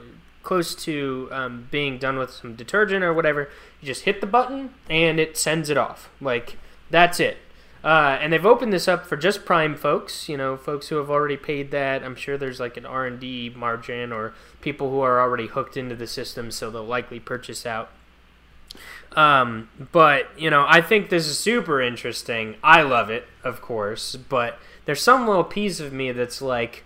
close 0.43 0.76
to 0.76 1.30
um, 1.32 1.67
being 1.72 1.98
done 1.98 2.17
with 2.17 2.32
some 2.32 2.56
detergent 2.56 3.04
or 3.04 3.13
whatever, 3.13 3.50
you 3.82 3.88
just 3.88 4.04
hit 4.04 4.22
the 4.22 4.28
button 4.28 4.74
and 4.89 5.19
it 5.19 5.38
sends 5.38 5.69
it 5.69 5.78
off. 5.78 6.10
Like 6.19 6.58
that's 6.89 7.19
it. 7.19 7.38
Uh, 7.84 8.17
and 8.22 8.32
they've 8.32 8.46
opened 8.46 8.72
this 8.72 8.88
up 8.88 9.06
for 9.06 9.17
just 9.17 9.43
Prime 9.43 9.76
folks, 9.76 10.30
you 10.30 10.38
know, 10.38 10.56
folks 10.56 10.88
who 10.88 10.96
have 10.96 11.10
already 11.10 11.36
paid 11.36 11.72
that. 11.72 12.02
I'm 12.02 12.15
sure 12.15 12.38
there's 12.38 12.60
like 12.60 12.78
an 12.78 12.86
R 12.86 13.06
and 13.06 13.19
D 13.19 13.52
margin 13.54 14.13
or 14.13 14.34
people 14.62 14.89
who 14.89 15.02
are 15.02 15.19
already 15.19 15.48
hooked 15.48 15.76
into 15.76 15.96
the 15.96 16.08
system, 16.08 16.50
so 16.50 16.72
they'll 16.72 16.86
likely 16.86 17.19
purchase 17.19 17.65
out. 17.65 17.89
Um, 19.17 19.69
but 19.91 20.28
you 20.38 20.50
know, 20.50 20.65
I 20.67 20.82
think 20.82 21.10
this 21.10 21.28
is 21.28 21.38
super 21.38 21.82
interesting. 21.82 22.56
I 22.63 22.84
love 22.84 23.10
it, 23.10 23.28
of 23.43 23.62
course, 23.62 24.15
but 24.15 24.60
there's 24.86 25.02
some 25.02 25.28
little 25.28 25.43
piece 25.43 25.80
of 25.80 25.91
me 25.91 26.12
that's 26.13 26.41
like, 26.41 26.84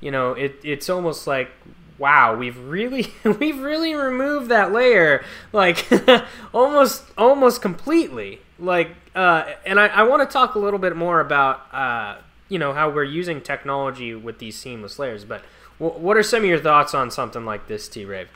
you 0.00 0.12
know, 0.12 0.32
it 0.32 0.60
it's 0.62 0.88
almost 0.88 1.26
like 1.26 1.50
wow, 1.98 2.36
we've 2.36 2.58
really 2.58 3.12
we've 3.24 3.58
really 3.58 3.94
removed 3.94 4.50
that 4.50 4.72
layer 4.72 5.24
like 5.52 5.86
almost 6.54 7.04
almost 7.16 7.62
completely. 7.62 8.40
Like 8.58 8.90
uh 9.14 9.52
and 9.64 9.78
I, 9.78 9.86
I 9.88 10.02
want 10.04 10.28
to 10.28 10.32
talk 10.32 10.54
a 10.54 10.58
little 10.58 10.78
bit 10.78 10.96
more 10.96 11.20
about 11.20 11.72
uh 11.74 12.16
you 12.48 12.58
know 12.58 12.72
how 12.72 12.90
we're 12.90 13.04
using 13.04 13.40
technology 13.40 14.14
with 14.14 14.38
these 14.38 14.56
seamless 14.56 14.98
layers, 14.98 15.24
but 15.24 15.42
w- 15.80 16.00
what 16.00 16.16
are 16.16 16.22
some 16.22 16.42
of 16.42 16.48
your 16.48 16.60
thoughts 16.60 16.94
on 16.94 17.10
something 17.10 17.44
like 17.44 17.66
this, 17.68 17.88
T 17.88 18.04
Rave? 18.04 18.28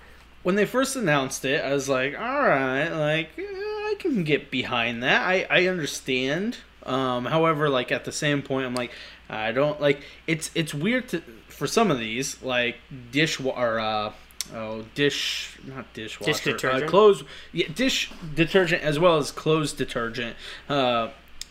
when 0.42 0.54
they 0.54 0.64
first 0.64 0.96
announced 0.96 1.44
it, 1.44 1.62
I 1.62 1.72
was 1.72 1.88
like, 1.88 2.18
all 2.18 2.42
right, 2.42 2.88
like 2.88 3.30
eh, 3.38 3.42
I 3.42 3.94
can 3.98 4.24
get 4.24 4.50
behind 4.50 5.02
that. 5.02 5.26
I 5.26 5.46
I 5.50 5.66
understand. 5.66 6.58
Um, 6.84 7.26
however, 7.26 7.68
like 7.68 7.92
at 7.92 8.04
the 8.04 8.12
same 8.12 8.40
point, 8.42 8.66
I'm 8.66 8.74
like, 8.74 8.90
I 9.28 9.52
don't 9.52 9.80
like. 9.80 10.02
It's 10.26 10.50
it's 10.54 10.72
weird 10.72 11.08
to 11.10 11.22
for 11.60 11.66
some 11.66 11.90
of 11.90 11.98
these 11.98 12.42
like 12.42 12.76
dish 13.12 13.38
or 13.38 13.78
uh, 13.78 14.10
oh 14.54 14.82
dish 14.94 15.58
not 15.66 15.92
dishwasher 15.92 16.32
Dish 16.32 16.40
detergent? 16.40 16.84
uh, 16.84 16.88
clothes 16.88 17.22
yeah 17.52 17.68
dish 17.74 18.10
detergent 18.34 18.82
as 18.82 18.98
well 18.98 19.18
as 19.18 19.30
clothes 19.30 19.74
detergent. 19.74 20.36
Uh, 20.70 21.10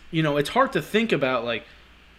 you 0.09 0.23
know, 0.23 0.37
it's 0.37 0.49
hard 0.49 0.73
to 0.73 0.81
think 0.81 1.11
about 1.11 1.45
like 1.45 1.63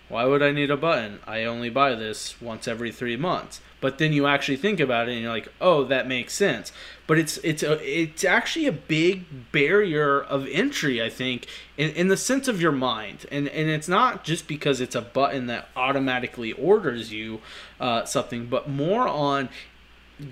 why 0.09 0.25
would 0.25 0.41
I 0.41 0.53
need 0.53 0.71
a 0.71 0.77
button? 0.77 1.19
I 1.27 1.43
only 1.43 1.69
buy 1.69 1.97
this 1.97 2.41
once 2.41 2.69
every 2.69 2.93
three 2.93 3.17
months. 3.17 3.61
But 3.81 3.99
then 3.99 4.13
you 4.13 4.27
actually 4.27 4.57
think 4.57 4.79
about 4.79 5.09
it 5.09 5.13
and 5.13 5.23
you're 5.23 5.33
like, 5.33 5.53
oh, 5.61 5.85
that 5.85 6.07
makes 6.07 6.35
sense. 6.35 6.73
But 7.07 7.19
it's 7.19 7.39
it's 7.39 7.63
a, 7.63 7.81
it's 7.83 8.25
actually 8.25 8.67
a 8.67 8.73
big 8.73 9.53
barrier 9.53 10.21
of 10.21 10.47
entry, 10.49 11.03
I 11.03 11.09
think, 11.09 11.47
in, 11.77 11.91
in 11.91 12.09
the 12.09 12.17
sense 12.17 12.47
of 12.47 12.61
your 12.61 12.73
mind. 12.73 13.27
And 13.33 13.49
and 13.49 13.69
it's 13.69 13.89
not 13.89 14.23
just 14.23 14.47
because 14.47 14.81
it's 14.81 14.95
a 14.95 15.01
button 15.01 15.47
that 15.47 15.69
automatically 15.75 16.53
orders 16.53 17.13
you 17.13 17.41
uh, 17.81 18.05
something, 18.05 18.47
but 18.47 18.69
more 18.69 19.09
on 19.09 19.49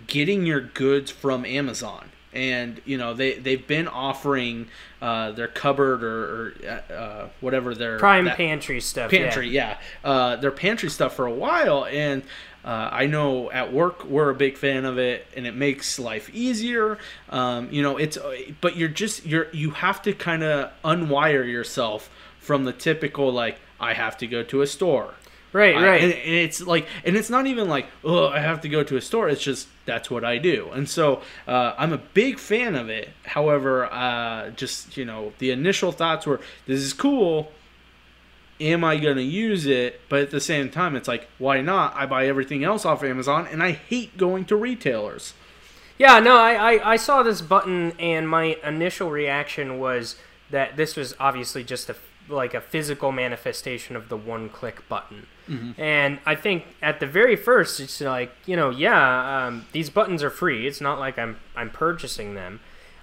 getting 0.07 0.47
your 0.47 0.61
goods 0.61 1.11
from 1.11 1.45
Amazon. 1.45 2.11
And 2.39 2.81
you 2.85 2.97
know 2.99 3.15
they 3.15 3.35
they've 3.35 3.67
been 3.67 3.89
offering 3.89 4.69
uh, 5.03 5.33
their 5.33 5.49
cupboard 5.49 6.05
or, 6.05 6.53
or 6.69 6.83
uh, 6.95 7.29
whatever 7.41 7.75
their 7.75 7.99
Prime 7.99 8.27
that- 8.27 8.37
pantry 8.37 8.81
stuff. 8.81 9.13
yeah. 9.13 9.19
pantry 9.25 9.49
yeah, 9.49 9.79
uh, 10.05 10.37
their 10.37 10.53
pantry 10.53 10.89
stuff 10.89 11.15
for 11.17 11.27
a 11.27 11.33
while 11.33 11.85
and 11.87 12.23
uh, 12.65 12.89
i 12.93 13.07
know 13.07 13.51
at 13.51 13.73
work 13.73 14.05
we're 14.05 14.31
a 14.31 14.35
big 14.35 14.57
fan 14.57 14.85
of 14.85 14.99
it 14.99 15.27
and 15.37 15.47
it 15.47 15.55
makes 15.55 15.99
life 15.99 16.29
easier 16.35 16.99
um, 17.31 17.69
you 17.73 17.83
know 17.83 17.97
it's 17.97 18.19
but 18.61 18.77
you're 18.77 18.89
just 18.89 19.25
you're 19.27 19.49
you 19.53 19.71
have 19.71 20.01
to 20.03 20.13
kind 20.13 20.43
of 20.45 20.71
unwire 20.85 21.47
yourself 21.51 22.09
from 22.41 22.65
the 22.65 22.73
typical 22.73 23.33
like 23.33 23.59
i 23.81 23.95
have 23.95 24.17
to 24.19 24.27
go 24.27 24.43
to 24.43 24.63
a 24.63 24.67
store 24.67 25.15
Right, 25.53 25.75
I- 25.75 25.87
right. 25.87 26.03
and, 26.03 26.13
and 26.13 26.35
it's 26.35 26.61
like 26.61 26.87
and 27.05 27.17
it's 27.17 27.31
not 27.31 27.47
even 27.47 27.69
like 27.69 27.87
oh 28.05 28.29
i 28.29 28.39
have 28.39 28.61
to 28.61 28.69
go 28.69 28.83
to 28.85 28.97
a 28.97 29.01
store 29.01 29.29
it's 29.29 29.43
just 29.43 29.69
that's 29.87 30.11
what 30.11 30.23
i 30.25 30.37
do 30.37 30.69
and 30.75 30.89
so 30.89 31.23
uh, 31.47 31.75
i'm 31.79 31.93
a 31.93 31.99
big 31.99 32.39
fan 32.39 32.75
of 32.75 32.91
it 32.91 33.09
however 33.25 33.87
uh, 33.87 34.51
just 34.51 34.97
you 34.97 35.05
know 35.07 35.33
the 35.39 35.51
initial 35.51 35.91
thoughts 35.91 36.27
were 36.27 36.41
this 36.67 36.81
is 36.81 36.93
cool 36.93 37.51
am 38.61 38.83
I 38.83 38.97
going 38.99 39.17
to 39.17 39.23
use 39.23 39.67
it? 39.67 40.01
But 40.09 40.21
at 40.21 40.31
the 40.33 40.41
same 40.41 40.69
time, 40.71 40.97
it's 40.97 41.07
like, 41.07 41.29
why 41.39 41.61
not? 41.61 41.95
I 41.95 42.07
buy 42.07 42.27
everything 42.27 42.65
else 42.65 42.85
off 42.85 43.05
Amazon, 43.05 43.47
and 43.51 43.63
I 43.63 43.71
hate 43.73 44.17
going 44.17 44.45
to 44.47 44.57
retailers. 44.57 45.35
Yeah, 45.99 46.21
no, 46.21 46.37
I, 46.37 46.75
I, 46.75 46.93
I 46.93 46.97
saw 46.97 47.23
this 47.23 47.41
button 47.41 47.93
and 47.99 48.29
my 48.29 48.57
initial 48.65 49.11
reaction 49.11 49.79
was 49.81 50.17
that 50.51 50.77
this 50.77 50.97
was 50.97 51.15
obviously 51.19 51.65
just 51.65 51.91
a 51.91 51.97
like 52.29 52.53
a 52.53 52.61
physical 52.61 53.11
manifestation 53.11 53.97
of 53.97 54.09
the 54.09 54.17
one 54.17 54.49
click 54.49 54.87
button. 54.89 55.27
And 55.79 56.19
I 56.27 56.35
think 56.35 56.65
at 56.83 57.01
the 57.01 57.07
very 57.07 57.37
first, 57.37 57.81
it's 57.81 58.01
like 58.01 58.33
you 58.47 58.57
know, 58.57 58.71
yeah, 58.71 59.47
um, 59.47 59.67
these 59.73 59.91
buttons 59.91 60.23
are 60.23 60.31
free. 60.31 60.67
It's 60.67 60.81
not 60.81 60.99
like 60.99 61.19
I'm 61.19 61.39
I'm 61.57 61.71
purchasing 61.71 62.35
them, 62.35 62.61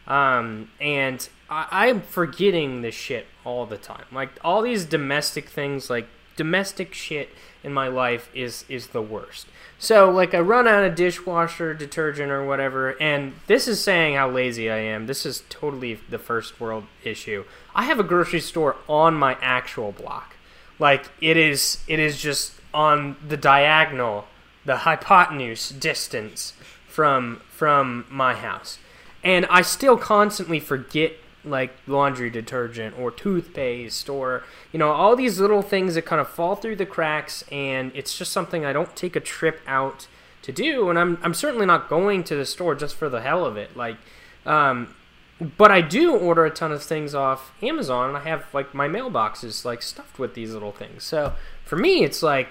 um, 0.08 0.70
and 0.80 1.28
I, 1.50 1.88
I'm 1.88 2.02
forgetting 2.02 2.82
this 2.82 2.96
shit 2.96 3.28
all 3.44 3.66
the 3.66 3.78
time. 3.78 4.06
Like 4.12 4.30
all 4.44 4.62
these 4.62 4.86
domestic 4.86 5.50
things, 5.50 5.90
like 5.90 6.08
domestic 6.36 6.94
shit 6.94 7.30
in 7.64 7.74
my 7.74 7.88
life 7.88 8.30
is 8.34 8.66
is 8.70 8.88
the 8.88 9.02
worst. 9.02 9.48
So 9.78 10.10
like 10.10 10.34
I 10.34 10.40
run 10.40 10.68
out 10.68 10.84
of 10.84 10.96
dishwasher 10.96 11.74
detergent 11.74 12.32
or 12.32 12.46
whatever, 12.46 12.92
and 13.02 13.34
this 13.48 13.68
is 13.68 13.82
saying 13.82 14.16
how 14.16 14.30
lazy 14.30 14.70
I 14.70 14.78
am. 14.78 15.08
This 15.08 15.26
is 15.26 15.44
totally 15.50 16.00
the 16.10 16.20
first 16.20 16.60
world 16.60 16.86
issue. 17.04 17.44
I 17.74 17.84
have 17.84 18.00
a 18.00 18.04
grocery 18.04 18.40
store 18.40 18.78
on 18.88 19.16
my 19.16 19.38
actual 19.42 19.92
block. 19.92 20.35
Like 20.80 21.10
it 21.22 21.38
is 21.38 21.84
it 21.88 22.00
is 22.00 22.22
just 22.22 22.54
on 22.74 23.16
the 23.26 23.38
diagonal, 23.38 24.26
the 24.66 24.78
hypotenuse 24.78 25.70
distance 25.70 26.54
from 26.88 27.42
from 27.50 28.06
my 28.10 28.34
house. 28.34 28.80
And 29.24 29.46
I 29.50 29.62
still 29.62 29.98
constantly 29.98 30.60
forget 30.60 31.14
like 31.46 31.72
laundry 31.88 32.30
detergent 32.30 32.98
or 32.98 33.12
toothpaste 33.12 34.10
or 34.10 34.44
you 34.72 34.80
know 34.80 34.92
all 34.92 35.16
these 35.16 35.40
little 35.40 35.62
things 35.62 35.96
that 35.96 36.04
kind 36.04 36.20
of 36.20 36.28
fall 36.28 36.56
through 36.56 36.76
the 36.76 36.86
cracks 36.86 37.44
and 37.52 37.92
it's 37.94 38.18
just 38.18 38.32
something 38.32 38.66
I 38.66 38.74
don't 38.74 38.96
take 38.96 39.16
a 39.16 39.20
trip 39.20 39.62
out 39.68 40.08
to 40.42 40.52
do 40.52 40.90
and 40.90 40.98
I'm 40.98 41.20
I'm 41.22 41.34
certainly 41.34 41.66
not 41.66 41.88
going 41.88 42.24
to 42.26 42.36
the 42.36 42.46
store 42.46 42.76
just 42.76 42.96
for 42.96 43.10
the 43.10 43.22
hell 43.22 43.46
of 43.46 43.58
it 43.58 43.78
like 43.78 43.98
um 44.46 44.96
but 45.40 45.72
I 45.72 45.82
do 45.82 46.16
order 46.16 46.46
a 46.46 46.50
ton 46.50 46.72
of 46.72 46.82
things 46.82 47.14
off 47.14 47.52
Amazon 47.62 48.10
and 48.10 48.18
I 48.18 48.22
have 48.22 48.46
like 48.54 48.74
my 48.74 48.88
mailbox 48.88 49.44
is 49.44 49.66
like 49.66 49.82
stuffed 49.82 50.18
with 50.18 50.34
these 50.34 50.54
little 50.54 50.72
things. 50.72 51.04
So 51.04 51.34
for 51.66 51.76
me 51.76 52.04
it's 52.04 52.24
like 52.24 52.50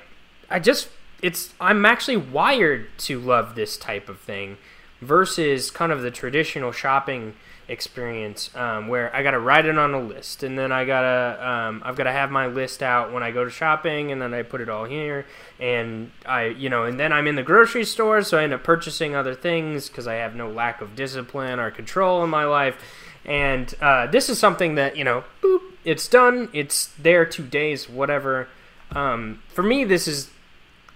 I 0.50 0.58
just 0.58 0.88
it's 1.22 1.54
I'm 1.60 1.86
actually 1.86 2.18
wired 2.18 2.88
to 2.98 3.18
love 3.18 3.54
this 3.54 3.76
type 3.76 4.08
of 4.08 4.20
thing 4.20 4.58
versus 5.04 5.70
kind 5.70 5.92
of 5.92 6.02
the 6.02 6.10
traditional 6.10 6.72
shopping 6.72 7.34
experience 7.68 8.54
um, 8.54 8.88
where 8.88 9.14
I 9.14 9.22
gotta 9.22 9.38
write 9.38 9.64
it 9.64 9.78
on 9.78 9.94
a 9.94 10.00
list 10.00 10.42
and 10.42 10.58
then 10.58 10.70
I 10.70 10.84
gotta 10.84 11.46
um, 11.46 11.82
I've 11.84 11.96
gotta 11.96 12.12
have 12.12 12.30
my 12.30 12.46
list 12.46 12.82
out 12.82 13.12
when 13.12 13.22
I 13.22 13.30
go 13.30 13.44
to 13.44 13.50
shopping 13.50 14.12
and 14.12 14.20
then 14.20 14.34
I 14.34 14.42
put 14.42 14.60
it 14.60 14.68
all 14.68 14.84
here 14.84 15.26
and 15.58 16.10
I 16.26 16.46
you 16.46 16.68
know 16.68 16.84
and 16.84 17.00
then 17.00 17.12
I'm 17.12 17.26
in 17.26 17.36
the 17.36 17.42
grocery 17.42 17.84
store 17.84 18.22
so 18.22 18.38
I 18.38 18.44
end 18.44 18.52
up 18.52 18.62
purchasing 18.62 19.14
other 19.14 19.34
things 19.34 19.88
because 19.88 20.06
I 20.06 20.14
have 20.14 20.34
no 20.34 20.50
lack 20.50 20.80
of 20.80 20.94
discipline 20.94 21.58
or 21.58 21.70
control 21.70 22.22
in 22.22 22.30
my 22.30 22.44
life. 22.44 22.76
And 23.24 23.74
uh, 23.80 24.08
this 24.08 24.28
is 24.28 24.38
something 24.38 24.74
that 24.74 24.96
you 24.96 25.04
know 25.04 25.24
boop 25.42 25.60
it's 25.84 26.08
done 26.08 26.50
it's 26.52 26.86
there 26.98 27.24
two 27.24 27.46
days 27.46 27.88
whatever. 27.88 28.48
Um, 28.92 29.42
for 29.48 29.62
me 29.62 29.84
this 29.84 30.06
is 30.06 30.30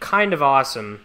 kind 0.01 0.35
of 0.35 0.43
awesome 0.43 1.05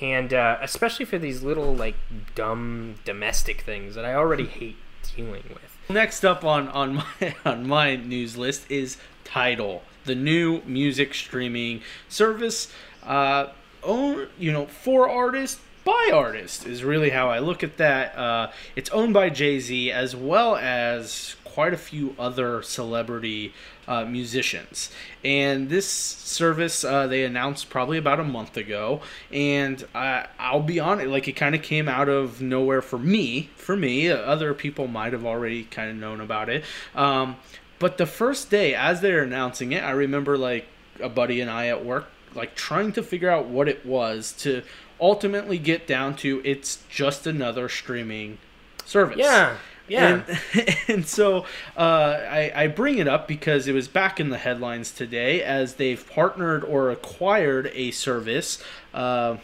and 0.00 0.32
uh, 0.32 0.58
especially 0.60 1.04
for 1.04 1.18
these 1.18 1.42
little 1.42 1.74
like 1.74 1.96
dumb 2.34 2.96
domestic 3.04 3.62
things 3.62 3.94
that 3.94 4.04
I 4.04 4.14
already 4.14 4.46
hate 4.46 4.76
dealing 5.14 5.44
with. 5.48 5.76
Next 5.88 6.24
up 6.24 6.44
on 6.44 6.68
on 6.68 6.94
my 7.20 7.34
on 7.44 7.66
my 7.66 7.96
news 7.96 8.36
list 8.36 8.70
is 8.70 8.96
Tidal, 9.24 9.82
the 10.04 10.14
new 10.14 10.62
music 10.62 11.14
streaming 11.14 11.82
service. 12.08 12.72
Uh, 13.02 13.48
own 13.82 14.28
you 14.38 14.52
know 14.52 14.66
for 14.66 15.08
artists 15.08 15.60
by 15.84 16.10
artists 16.12 16.66
is 16.66 16.84
really 16.84 17.10
how 17.10 17.30
I 17.30 17.38
look 17.38 17.62
at 17.62 17.78
that. 17.78 18.16
Uh, 18.16 18.50
it's 18.76 18.90
owned 18.90 19.14
by 19.14 19.30
Jay 19.30 19.58
Z 19.60 19.90
as 19.90 20.14
well 20.14 20.56
as 20.56 21.36
quite 21.44 21.74
a 21.74 21.78
few 21.78 22.14
other 22.18 22.62
celebrity 22.62 23.52
uh, 23.90 24.04
musicians. 24.04 24.90
And 25.24 25.68
this 25.68 25.86
service 25.90 26.84
uh, 26.84 27.08
they 27.08 27.24
announced 27.24 27.68
probably 27.68 27.98
about 27.98 28.20
a 28.20 28.24
month 28.24 28.56
ago, 28.56 29.02
and 29.32 29.84
I, 29.94 30.28
I'll 30.38 30.62
be 30.62 30.78
honest, 30.78 31.08
like 31.08 31.26
it 31.26 31.32
kind 31.32 31.56
of 31.56 31.62
came 31.62 31.88
out 31.88 32.08
of 32.08 32.40
nowhere 32.40 32.82
for 32.82 32.98
me. 32.98 33.50
For 33.56 33.76
me, 33.76 34.08
other 34.08 34.54
people 34.54 34.86
might 34.86 35.12
have 35.12 35.26
already 35.26 35.64
kind 35.64 35.90
of 35.90 35.96
known 35.96 36.20
about 36.20 36.48
it. 36.48 36.64
Um, 36.94 37.36
but 37.80 37.98
the 37.98 38.06
first 38.06 38.48
day, 38.48 38.74
as 38.74 39.00
they're 39.00 39.24
announcing 39.24 39.72
it, 39.72 39.82
I 39.82 39.90
remember 39.90 40.38
like 40.38 40.66
a 41.02 41.08
buddy 41.08 41.40
and 41.40 41.50
I 41.50 41.66
at 41.66 41.84
work, 41.84 42.08
like 42.32 42.54
trying 42.54 42.92
to 42.92 43.02
figure 43.02 43.28
out 43.28 43.46
what 43.46 43.68
it 43.68 43.84
was 43.84 44.32
to 44.38 44.62
ultimately 45.00 45.58
get 45.58 45.86
down 45.86 46.14
to 46.14 46.40
it's 46.44 46.84
just 46.88 47.26
another 47.26 47.68
streaming 47.68 48.38
service. 48.84 49.16
Yeah, 49.18 49.56
yeah. 49.90 50.22
And, 50.54 50.76
and 50.88 51.06
so 51.06 51.44
uh, 51.76 51.80
I, 51.80 52.52
I 52.54 52.66
bring 52.68 52.98
it 52.98 53.08
up 53.08 53.26
because 53.26 53.66
it 53.66 53.72
was 53.72 53.88
back 53.88 54.20
in 54.20 54.30
the 54.30 54.38
headlines 54.38 54.92
today 54.92 55.42
as 55.42 55.74
they've 55.74 56.08
partnered 56.10 56.64
or 56.64 56.90
acquired 56.90 57.70
a 57.74 57.90
service. 57.90 58.62
Uh, 58.94 59.38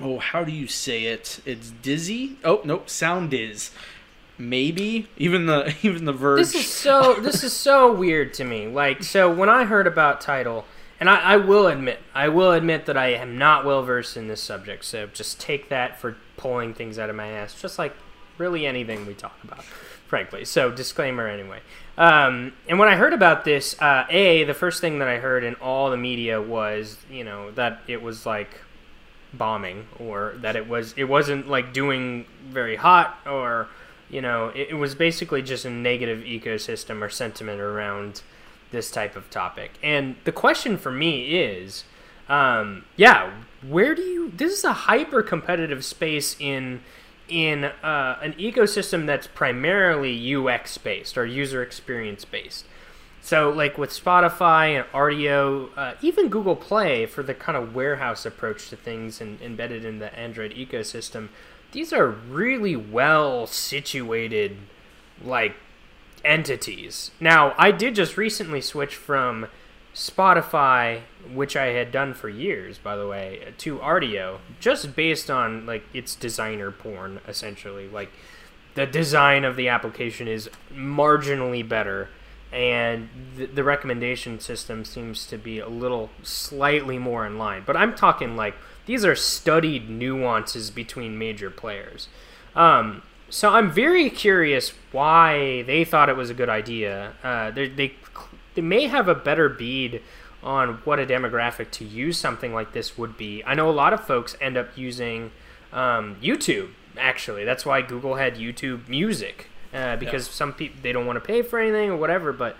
oh, 0.00 0.18
how 0.18 0.44
do 0.44 0.52
you 0.52 0.66
say 0.66 1.04
it? 1.04 1.40
It's 1.44 1.70
Dizzy. 1.70 2.38
Oh, 2.44 2.60
nope, 2.64 2.88
Sound 2.88 3.30
Diz. 3.30 3.70
Maybe 4.38 5.08
even 5.16 5.46
the 5.46 5.74
even 5.82 6.04
the 6.04 6.12
Verge. 6.12 6.40
This 6.40 6.54
is 6.54 6.66
so 6.66 7.14
this 7.14 7.42
is 7.44 7.52
so 7.52 7.92
weird 7.92 8.34
to 8.34 8.44
me. 8.44 8.66
Like 8.66 9.02
so 9.02 9.32
when 9.32 9.48
I 9.48 9.64
heard 9.64 9.86
about 9.86 10.20
Tidal, 10.20 10.66
and 11.00 11.10
I, 11.10 11.16
I 11.16 11.36
will 11.36 11.66
admit, 11.66 12.00
I 12.14 12.28
will 12.28 12.52
admit 12.52 12.86
that 12.86 12.96
I 12.96 13.08
am 13.08 13.38
not 13.38 13.64
well 13.64 13.82
versed 13.82 14.16
in 14.16 14.28
this 14.28 14.42
subject. 14.42 14.84
So 14.84 15.06
just 15.06 15.40
take 15.40 15.68
that 15.68 15.98
for 15.98 16.16
pulling 16.36 16.74
things 16.74 16.98
out 16.98 17.10
of 17.10 17.16
my 17.16 17.28
ass, 17.28 17.60
just 17.60 17.78
like 17.78 17.94
really 18.38 18.66
anything 18.66 19.06
we 19.06 19.14
talk 19.14 19.36
about, 19.44 19.64
frankly. 20.08 20.44
So 20.44 20.70
disclaimer 20.70 21.26
anyway. 21.26 21.60
Um, 21.98 22.52
and 22.68 22.78
when 22.78 22.88
I 22.88 22.96
heard 22.96 23.12
about 23.12 23.44
this, 23.44 23.80
uh, 23.80 24.04
a 24.10 24.44
the 24.44 24.54
first 24.54 24.80
thing 24.80 24.98
that 24.98 25.08
I 25.08 25.18
heard 25.18 25.44
in 25.44 25.54
all 25.56 25.90
the 25.90 25.96
media 25.96 26.40
was 26.40 26.98
you 27.10 27.24
know 27.24 27.50
that 27.52 27.80
it 27.86 28.02
was 28.02 28.26
like 28.26 28.60
bombing 29.32 29.86
or 29.98 30.34
that 30.38 30.56
it 30.56 30.68
was 30.68 30.94
it 30.96 31.04
wasn't 31.04 31.48
like 31.48 31.72
doing 31.72 32.26
very 32.48 32.76
hot 32.76 33.18
or 33.26 33.68
you 34.08 34.20
know 34.20 34.48
it, 34.48 34.68
it 34.70 34.74
was 34.74 34.94
basically 34.94 35.42
just 35.42 35.64
a 35.64 35.70
negative 35.70 36.20
ecosystem 36.20 37.02
or 37.02 37.08
sentiment 37.08 37.60
around 37.60 38.22
this 38.70 38.90
type 38.90 39.16
of 39.16 39.28
topic 39.30 39.72
and 39.82 40.16
the 40.24 40.32
question 40.32 40.76
for 40.76 40.90
me 40.90 41.38
is 41.38 41.84
um, 42.28 42.84
yeah 42.96 43.32
where 43.66 43.94
do 43.94 44.02
you 44.02 44.30
this 44.30 44.52
is 44.52 44.64
a 44.64 44.72
hyper 44.72 45.22
competitive 45.22 45.84
space 45.84 46.36
in 46.38 46.80
in 47.28 47.64
uh, 47.64 48.18
an 48.22 48.32
ecosystem 48.34 49.06
that's 49.06 49.26
primarily 49.26 50.34
ux 50.34 50.78
based 50.78 51.18
or 51.18 51.26
user 51.26 51.62
experience 51.62 52.24
based 52.24 52.64
so, 53.26 53.50
like 53.50 53.76
with 53.76 53.90
Spotify 53.90 54.76
and 54.76 54.86
Rdio, 54.92 55.70
uh, 55.76 55.94
even 56.00 56.28
Google 56.28 56.54
Play 56.54 57.06
for 57.06 57.24
the 57.24 57.34
kind 57.34 57.58
of 57.58 57.74
warehouse 57.74 58.24
approach 58.24 58.68
to 58.68 58.76
things 58.76 59.20
and 59.20 59.42
embedded 59.42 59.84
in 59.84 59.98
the 59.98 60.16
Android 60.16 60.54
ecosystem, 60.54 61.30
these 61.72 61.92
are 61.92 62.06
really 62.06 62.76
well 62.76 63.48
situated, 63.48 64.58
like 65.20 65.56
entities. 66.24 67.10
Now, 67.18 67.52
I 67.58 67.72
did 67.72 67.96
just 67.96 68.16
recently 68.16 68.60
switch 68.60 68.94
from 68.94 69.48
Spotify, 69.96 71.00
which 71.32 71.56
I 71.56 71.68
had 71.68 71.90
done 71.90 72.12
for 72.12 72.28
years, 72.28 72.76
by 72.76 72.96
the 72.96 73.08
way, 73.08 73.54
to 73.56 73.78
Rdio, 73.78 74.40
just 74.60 74.94
based 74.94 75.30
on 75.30 75.64
like 75.64 75.84
its 75.94 76.14
designer 76.14 76.70
porn, 76.70 77.20
essentially. 77.26 77.88
Like 77.88 78.10
the 78.74 78.84
design 78.84 79.42
of 79.46 79.56
the 79.56 79.68
application 79.68 80.28
is 80.28 80.50
marginally 80.70 81.66
better 81.66 82.10
and 82.52 83.08
the, 83.36 83.46
the 83.46 83.64
recommendation 83.64 84.38
system 84.38 84.84
seems 84.84 85.26
to 85.28 85.38
be 85.38 85.60
a 85.60 85.68
little 85.68 86.10
slightly 86.22 86.98
more 86.98 87.26
in 87.26 87.38
line. 87.38 87.62
But 87.64 87.78
I'm 87.78 87.94
talking 87.94 88.36
like 88.36 88.54
these 88.84 89.02
are 89.02 89.16
studied 89.16 89.88
nuances 89.88 90.70
between 90.70 91.16
major 91.16 91.48
players. 91.48 92.08
Um, 92.54 93.02
so 93.30 93.48
I'm 93.48 93.72
very 93.72 94.10
curious 94.10 94.74
why 94.92 95.62
they 95.62 95.84
thought 95.84 96.10
it 96.10 96.16
was 96.16 96.28
a 96.28 96.34
good 96.34 96.50
idea. 96.50 97.14
Uh, 97.24 97.50
they 97.50 97.94
they 98.56 98.62
may 98.62 98.86
have 98.86 99.06
a 99.08 99.14
better 99.14 99.48
bead 99.48 100.02
on 100.42 100.74
what 100.84 100.98
a 100.98 101.06
demographic 101.06 101.70
to 101.72 101.84
use 101.84 102.18
something 102.18 102.52
like 102.52 102.72
this 102.72 102.98
would 102.98 103.16
be. 103.16 103.42
I 103.44 103.54
know 103.54 103.70
a 103.70 103.72
lot 103.72 103.92
of 103.92 104.04
folks 104.04 104.36
end 104.40 104.56
up 104.56 104.76
using 104.76 105.30
um, 105.72 106.16
YouTube. 106.22 106.70
Actually, 106.98 107.44
that's 107.44 107.64
why 107.64 107.82
Google 107.82 108.16
had 108.16 108.36
YouTube 108.36 108.88
Music 108.88 109.48
uh, 109.74 109.96
because 109.96 110.28
some 110.28 110.52
people 110.52 110.78
they 110.82 110.92
don't 110.92 111.06
want 111.06 111.16
to 111.16 111.20
pay 111.26 111.42
for 111.42 111.58
anything 111.58 111.90
or 111.90 111.96
whatever. 111.96 112.32
But 112.32 112.56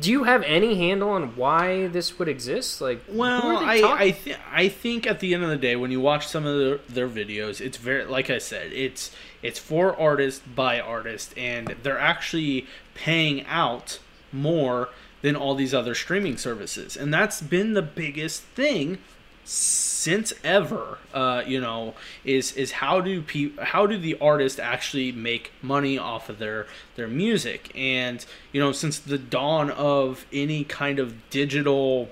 do 0.00 0.10
you 0.10 0.24
have 0.24 0.42
any 0.42 0.76
handle 0.76 1.10
on 1.10 1.36
why 1.36 1.86
this 1.88 2.18
would 2.18 2.28
exist? 2.28 2.80
Like, 2.80 3.02
Well, 3.08 3.58
I 3.58 3.82
I, 3.84 4.10
th- 4.10 4.38
I 4.50 4.68
think 4.68 5.06
at 5.06 5.20
the 5.20 5.34
end 5.34 5.42
of 5.44 5.50
the 5.50 5.56
day, 5.56 5.76
when 5.76 5.90
you 5.90 6.00
watch 6.00 6.26
some 6.26 6.46
of 6.46 6.58
their, 6.58 6.76
their 6.88 7.08
videos, 7.08 7.60
it's 7.60 7.76
very 7.76 8.04
like 8.04 8.30
I 8.30 8.38
said, 8.38 8.72
it's 8.72 9.10
it's 9.42 9.58
for 9.58 9.98
artist 9.98 10.42
by 10.54 10.80
artist, 10.80 11.32
and 11.36 11.74
they're 11.82 11.98
actually 11.98 12.66
paying 12.94 13.44
out 13.46 13.98
more 14.32 14.90
than 15.26 15.34
all 15.34 15.56
these 15.56 15.74
other 15.74 15.92
streaming 15.92 16.36
services, 16.36 16.96
and 16.96 17.12
that's 17.12 17.40
been 17.40 17.74
the 17.74 17.82
biggest 17.82 18.42
thing 18.42 18.96
since 19.42 20.32
ever 20.44 20.98
uh, 21.12 21.42
you 21.44 21.60
know 21.60 21.94
is 22.24 22.52
is 22.52 22.70
how 22.70 23.00
do 23.00 23.20
pe- 23.22 23.50
how 23.60 23.88
do 23.88 23.98
the 23.98 24.16
artists 24.20 24.60
actually 24.60 25.10
make 25.10 25.50
money 25.60 25.98
off 25.98 26.28
of 26.28 26.38
their 26.38 26.68
their 26.94 27.08
music? 27.08 27.72
And 27.74 28.24
you 28.52 28.60
know 28.60 28.70
since 28.70 29.00
the 29.00 29.18
dawn 29.18 29.68
of 29.72 30.26
any 30.32 30.62
kind 30.62 31.00
of 31.00 31.28
digital 31.28 32.08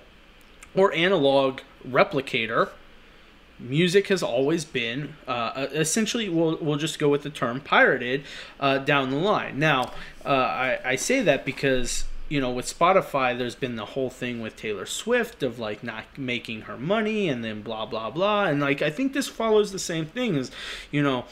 or 0.75 0.93
analog 0.93 1.61
replicator 1.89 2.71
music 3.61 4.09
has 4.09 4.25
always 4.25 4.65
been 4.65 5.15
uh, 5.29 5.69
essentially 5.71 6.29
we'll, 6.29 6.59
we'll 6.61 6.79
just 6.79 6.99
go 6.99 7.09
with 7.09 7.23
the 7.23 7.31
term 7.31 7.61
pirated 7.61 8.25
uh, 8.59 8.79
down 8.79 9.13
the 9.13 9.17
line. 9.17 9.57
Now 9.57 9.93
uh, 10.25 10.31
I, 10.31 10.79
I 10.85 10.97
say 10.97 11.23
that 11.23 11.45
because 11.45 12.07
you 12.29 12.41
know 12.41 12.51
with 12.51 12.67
spotify 12.67 13.37
there's 13.37 13.55
been 13.55 13.77
the 13.77 13.85
whole 13.85 14.09
thing 14.11 14.41
with 14.41 14.57
taylor 14.57 14.87
swift 14.87 15.43
of 15.43 15.59
like 15.59 15.83
not 15.85 16.05
making 16.17 16.63
her 16.63 16.77
money 16.77 17.29
and 17.29 17.45
then 17.45 17.61
blah 17.63 17.85
blah 17.85 18.11
blah. 18.11 18.45
And 18.47 18.61
like 18.61 18.81
i 18.83 18.91
think 18.91 19.13
this 19.13 19.29
follows 19.29 19.73
the 19.73 19.79
same 19.79 20.07
thing 20.07 20.37
as 20.37 20.51
you 20.91 21.03
know 21.03 21.25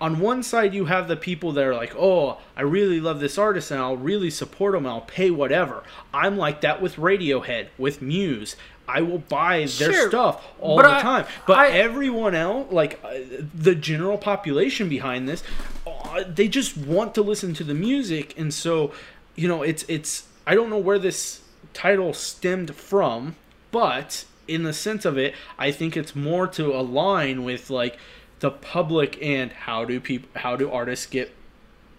on 0.00 0.18
one 0.18 0.42
side 0.42 0.74
you 0.74 0.86
have 0.86 1.06
the 1.06 1.16
people 1.16 1.52
that 1.52 1.64
are 1.64 1.74
like 1.74 1.94
oh 1.96 2.38
i 2.56 2.62
really 2.62 3.00
love 3.00 3.20
this 3.20 3.38
artist 3.38 3.70
and 3.70 3.80
i'll 3.80 3.96
really 3.96 4.28
support 4.30 4.72
them 4.72 4.86
i'll 4.86 5.02
pay 5.02 5.30
whatever. 5.30 5.84
I'm 6.12 6.36
like 6.36 6.60
that 6.62 6.82
with 6.82 6.96
radiohead 6.96 7.68
with 7.78 8.02
muse. 8.02 8.56
I 8.86 9.00
will 9.00 9.18
buy 9.20 9.60
their 9.60 9.92
Sure, 9.94 10.08
stuff 10.10 10.44
all 10.60 10.76
the 10.76 10.90
I- 10.90 11.00
time. 11.00 11.24
But 11.46 11.58
I- 11.58 11.70
everyone 11.70 12.34
else, 12.34 12.70
like 12.70 13.00
uh, 13.02 13.14
the 13.54 13.74
general 13.74 14.18
population 14.18 14.90
behind 14.90 15.26
this, 15.26 15.42
uh, 15.86 16.22
they 16.28 16.48
just 16.48 16.76
want 16.76 17.14
to 17.14 17.22
listen 17.22 17.54
to 17.54 17.64
the 17.64 17.72
music, 17.72 18.38
and 18.38 18.52
so 18.52 18.92
you 19.34 19.48
know, 19.48 19.62
it's 19.62 19.84
it's. 19.88 20.26
I 20.46 20.54
don't 20.54 20.70
know 20.70 20.78
where 20.78 20.98
this 20.98 21.40
Tidal 21.72 22.12
stemmed 22.12 22.74
from, 22.74 23.36
but 23.70 24.24
in 24.46 24.62
the 24.62 24.72
sense 24.72 25.04
of 25.04 25.18
it, 25.18 25.34
I 25.58 25.70
think 25.70 25.96
it's 25.96 26.14
more 26.14 26.46
to 26.48 26.74
align 26.74 27.44
with 27.44 27.70
like 27.70 27.98
the 28.40 28.50
public 28.50 29.18
and 29.22 29.50
how 29.50 29.84
do 29.84 30.00
people, 30.00 30.28
how 30.36 30.56
do 30.56 30.70
artists 30.70 31.06
get 31.06 31.34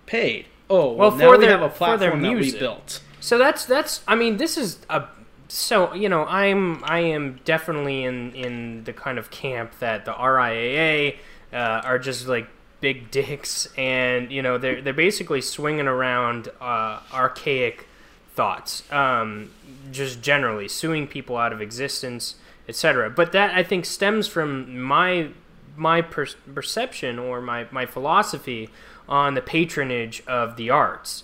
paid? 0.06 0.46
Oh, 0.70 0.92
well, 0.92 1.10
Well, 1.10 1.12
now 1.12 1.32
for 1.32 1.38
we 1.38 1.46
have 1.46 1.62
a 1.62 1.70
for 1.70 1.98
their 1.98 2.12
platform 2.12 2.22
that 2.22 2.36
we 2.36 2.52
built. 2.58 3.02
So 3.20 3.38
that's 3.38 3.66
that's. 3.66 4.02
I 4.08 4.16
mean, 4.16 4.38
this 4.38 4.58
is 4.58 4.80
a. 4.90 5.06
So 5.48 5.94
you 5.94 6.10
know, 6.10 6.26
I'm 6.26 6.84
I 6.84 7.00
am 7.00 7.40
definitely 7.46 8.04
in 8.04 8.34
in 8.34 8.84
the 8.84 8.94
kind 8.94 9.18
of 9.18 9.32
camp 9.32 9.80
that 9.80 10.06
the 10.06 10.14
RIAA 10.14 11.18
uh, 11.54 11.56
are 11.56 12.00
just 12.00 12.28
like 12.28 12.48
big 12.82 13.12
dicks, 13.12 13.68
and 13.78 14.32
you 14.32 14.42
know 14.42 14.58
they're 14.58 14.82
they're 14.82 14.94
basically 14.94 15.42
swinging 15.42 15.88
around 15.88 16.50
uh, 16.62 17.00
archaic 17.14 17.88
thoughts, 18.34 18.84
um, 18.92 19.52
just 19.92 20.22
generally 20.22 20.68
suing 20.68 21.08
people 21.08 21.38
out 21.38 21.54
of 21.54 21.62
existence, 21.62 22.36
etc. 22.68 23.10
But 23.10 23.32
that 23.32 23.56
I 23.56 23.64
think 23.64 23.86
stems 23.86 24.28
from 24.28 24.80
my 24.82 25.30
my 25.76 26.02
per- 26.02 26.28
perception 26.54 27.20
or 27.20 27.42
my 27.42 27.68
my 27.72 27.86
philosophy 27.86 28.70
on 29.08 29.34
the 29.34 29.42
patronage 29.42 30.24
of 30.28 30.56
the 30.56 30.70
arts. 30.70 31.24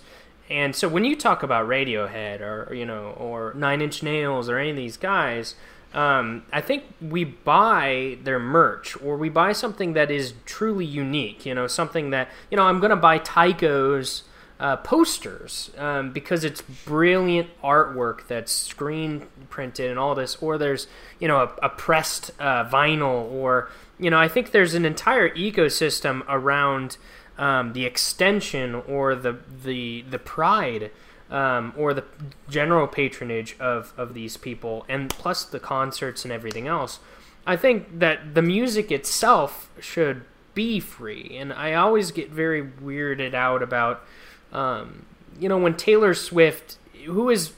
And 0.49 0.75
so 0.75 0.89
when 0.89 1.05
you 1.05 1.15
talk 1.15 1.43
about 1.43 1.67
Radiohead 1.67 2.41
or 2.41 2.73
you 2.73 2.85
know 2.85 3.15
or 3.17 3.53
Nine 3.55 3.81
Inch 3.81 4.03
Nails 4.03 4.49
or 4.49 4.57
any 4.57 4.71
of 4.71 4.75
these 4.75 4.97
guys, 4.97 5.55
um, 5.93 6.43
I 6.54 6.62
think 6.62 6.84
we 7.01 7.23
buy 7.25 8.17
their 8.23 8.39
merch 8.39 8.95
or 9.01 9.17
we 9.17 9.30
buy 9.30 9.51
something 9.51 9.93
that 9.93 10.10
is 10.10 10.34
truly 10.45 10.86
unique. 10.86 11.45
You 11.45 11.54
know, 11.54 11.67
something 11.67 12.12
that 12.12 12.30
you 12.49 12.58
know 12.58 12.63
I'm 12.63 12.80
gonna 12.80 12.95
buy 12.95 13.17
Tycho's 13.17 14.23
uh, 14.60 14.77
posters 14.77 15.71
um, 15.77 16.12
because 16.12 16.43
it's 16.43 16.62
brilliant 16.62 17.49
artwork 17.63 18.27
that's 18.27 18.51
screen 18.51 19.27
printed 19.49 19.89
and 19.89 19.99
all 19.99 20.15
this, 20.15 20.38
or 20.38 20.58
there's 20.58 20.88
you 21.19 21.27
know 21.27 21.38
a, 21.38 21.65
a 21.65 21.69
pressed 21.69 22.32
uh, 22.39 22.63
vinyl, 22.69 23.30
or 23.32 23.69
you 23.99 24.10
know 24.10 24.19
I 24.19 24.27
think 24.27 24.51
there's 24.51 24.75
an 24.75 24.86
entire 24.86 25.30
ecosystem 25.32 26.23
around 26.30 26.97
um, 27.38 27.73
the 27.73 27.86
extension 27.86 28.75
or 28.75 29.15
the 29.15 29.39
the 29.63 30.04
the 30.10 30.19
pride 30.19 30.91
um, 31.31 31.73
or 31.77 31.93
the 31.93 32.03
general 32.49 32.85
patronage 32.85 33.55
of 33.59 33.93
of 33.97 34.13
these 34.13 34.37
people, 34.37 34.85
and 34.87 35.09
plus 35.09 35.43
the 35.43 35.59
concerts 35.59 36.23
and 36.25 36.31
everything 36.31 36.67
else. 36.67 36.99
I 37.47 37.55
think 37.55 37.99
that 37.99 38.35
the 38.35 38.41
music 38.43 38.91
itself 38.91 39.71
should 39.79 40.23
be 40.53 40.79
free, 40.79 41.35
and 41.39 41.51
I 41.51 41.73
always 41.73 42.11
get 42.11 42.29
very 42.29 42.61
weirded 42.61 43.33
out 43.33 43.63
about, 43.63 44.03
um, 44.51 45.05
you 45.39 45.49
know, 45.49 45.57
when 45.57 45.75
Taylor 45.75 46.13
Swift, 46.13 46.77
who 47.05 47.29
is, 47.29 47.53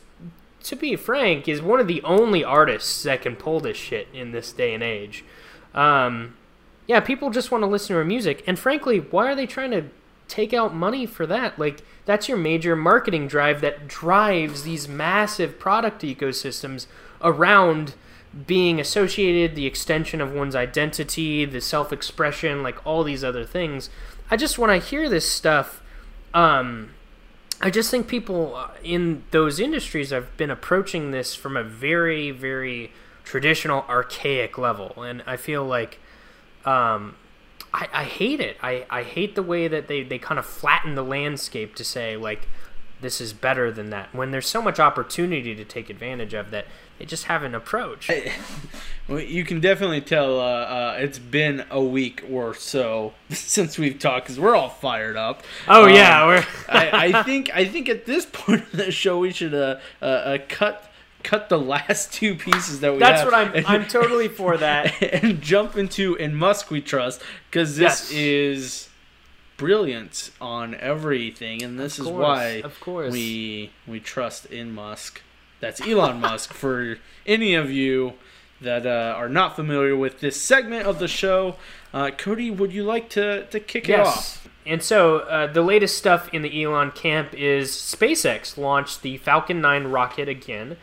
to 0.63 0.75
be 0.75 0.95
frank, 0.95 1.47
is 1.47 1.61
one 1.61 1.81
of 1.81 1.87
the 1.87 2.01
only 2.03 2.43
artists 2.43 3.03
that 3.03 3.23
can 3.23 3.35
pull 3.35 3.59
this 3.59 3.75
shit 3.75 4.07
in 4.13 4.31
this 4.31 4.53
day 4.53 4.73
and 4.73 4.83
age. 4.83 5.25
Um, 5.73 6.37
yeah, 6.87 6.99
people 6.99 7.29
just 7.29 7.51
want 7.51 7.63
to 7.63 7.67
listen 7.67 7.89
to 7.89 7.95
her 7.95 8.05
music, 8.05 8.43
and 8.47 8.57
frankly, 8.57 8.99
why 8.99 9.29
are 9.29 9.35
they 9.35 9.47
trying 9.47 9.71
to 9.71 9.85
take 10.33 10.53
out 10.53 10.73
money 10.73 11.05
for 11.05 11.27
that? 11.27 11.59
Like, 11.59 11.83
that's 12.05 12.27
your 12.27 12.37
major 12.37 12.75
marketing 12.75 13.27
drive 13.27 13.61
that 13.61 13.87
drives 13.87 14.63
these 14.63 14.87
massive 14.87 15.59
product 15.59 16.01
ecosystems 16.01 16.87
around 17.21 17.93
being 18.47 18.79
associated, 18.79 19.55
the 19.55 19.67
extension 19.67 20.19
of 20.19 20.33
one's 20.33 20.55
identity, 20.55 21.45
the 21.45 21.61
self 21.61 21.93
expression, 21.93 22.63
like 22.63 22.83
all 22.85 23.03
these 23.03 23.23
other 23.23 23.45
things. 23.45 23.91
I 24.31 24.37
just, 24.37 24.57
when 24.57 24.71
I 24.71 24.79
hear 24.79 25.07
this 25.07 25.29
stuff, 25.29 25.83
um, 26.33 26.89
I 27.61 27.69
just 27.69 27.91
think 27.91 28.07
people 28.07 28.59
in 28.83 29.23
those 29.29 29.59
industries 29.59 30.09
have 30.09 30.35
been 30.35 30.49
approaching 30.49 31.11
this 31.11 31.35
from 31.35 31.55
a 31.55 31.63
very, 31.63 32.31
very 32.31 32.91
traditional, 33.23 33.85
archaic 33.87 34.57
level. 34.57 35.03
And 35.03 35.21
I 35.27 35.37
feel 35.37 35.63
like 35.63 35.99
um, 36.65 37.15
I, 37.73 37.87
I 37.93 38.03
hate 38.03 38.39
it. 38.39 38.57
I, 38.61 38.85
I 38.89 39.03
hate 39.03 39.35
the 39.35 39.43
way 39.43 39.67
that 39.67 39.87
they, 39.87 40.03
they 40.03 40.19
kind 40.19 40.37
of 40.39 40.45
flatten 40.45 40.95
the 40.95 41.03
landscape 41.03 41.73
to 41.75 41.83
say, 41.83 42.15
like, 42.15 42.47
this 43.01 43.19
is 43.19 43.33
better 43.33 43.71
than 43.71 43.89
that. 43.89 44.13
When 44.15 44.31
there's 44.31 44.47
so 44.47 44.61
much 44.61 44.79
opportunity 44.79 45.55
to 45.55 45.65
take 45.65 45.89
advantage 45.89 46.33
of 46.33 46.51
that, 46.51 46.67
they 46.99 47.05
just 47.05 47.25
haven't 47.25 47.55
approached. 47.55 48.09
Well, 49.05 49.19
you 49.19 49.43
can 49.43 49.59
definitely 49.59 49.99
tell 49.99 50.39
uh, 50.39 50.43
uh, 50.43 50.95
it's 50.97 51.19
been 51.19 51.65
a 51.69 51.83
week 51.83 52.23
or 52.31 52.53
so 52.53 53.13
since 53.31 53.77
we've 53.77 53.99
talked 53.99 54.27
because 54.27 54.39
we're 54.39 54.55
all 54.55 54.69
fired 54.69 55.17
up. 55.17 55.43
Oh, 55.67 55.83
Um, 55.87 55.93
yeah, 55.93 56.25
we're- 56.25 56.45
I, 56.69 57.07
I 57.17 57.23
think 57.23 57.53
I 57.53 57.65
think 57.65 57.89
at 57.89 58.05
this 58.05 58.25
point 58.25 58.61
of 58.61 58.71
the 58.71 58.91
show 58.91 59.19
we 59.19 59.31
should 59.31 59.53
uh, 59.53 59.79
uh, 60.01 60.05
uh, 60.05 60.37
cut 60.47 60.89
cut 61.23 61.49
the 61.49 61.59
last 61.59 62.11
two 62.13 62.35
pieces 62.35 62.81
that 62.81 62.93
we 62.93 62.99
That's 62.99 63.21
have 63.21 63.31
what 63.31 63.33
I'm. 63.33 63.53
and- 63.55 63.65
I'm 63.65 63.87
totally 63.87 64.27
for 64.39 64.57
that. 64.57 65.01
and 65.01 65.41
jump 65.41 65.77
into 65.77 66.15
in 66.15 66.35
Musk 66.35 66.69
we 66.69 66.81
trust 66.81 67.21
because 67.49 67.77
this 67.77 68.11
Yes. 68.11 68.11
is 68.11 68.89
brilliant 69.57 70.31
on 70.41 70.75
everything 70.75 71.61
and 71.61 71.79
this 71.79 71.99
is 71.99 72.05
course, 72.05 72.21
why 72.21 72.43
of 72.63 72.79
course. 72.79 73.11
we 73.13 73.71
we 73.87 73.99
trust 73.99 74.45
in 74.47 74.73
Musk. 74.73 75.21
That's 75.59 75.79
Elon 75.81 76.19
Musk 76.19 76.53
for 76.63 76.97
any 77.25 77.53
of 77.55 77.71
you 77.71 78.13
that 78.59 78.85
uh, 78.85 79.13
are 79.17 79.29
not 79.29 79.55
familiar 79.55 79.95
with 79.95 80.19
this 80.21 80.41
segment 80.41 80.85
of 80.87 80.99
the 80.99 81.07
show. 81.07 81.55
Uh, 81.93 82.11
Cody, 82.11 82.49
would 82.49 82.71
you 82.71 82.83
like 82.83 83.09
to, 83.09 83.45
to 83.47 83.59
kick 83.59 83.89
it 83.89 83.99
off? 83.99 84.47
And 84.65 84.81
so 84.81 85.19
uh, 85.19 85.51
the 85.51 85.61
latest 85.61 85.97
stuff 85.97 86.33
in 86.33 86.41
the 86.43 86.63
Elon 86.63 86.91
camp 86.91 87.33
is 87.33 87.71
SpaceX 87.71 88.57
launched 88.57 89.01
the 89.01 89.17
Falcon 89.17 89.59
9 89.59 89.87
rocket 89.87 90.29
again. 90.29 90.77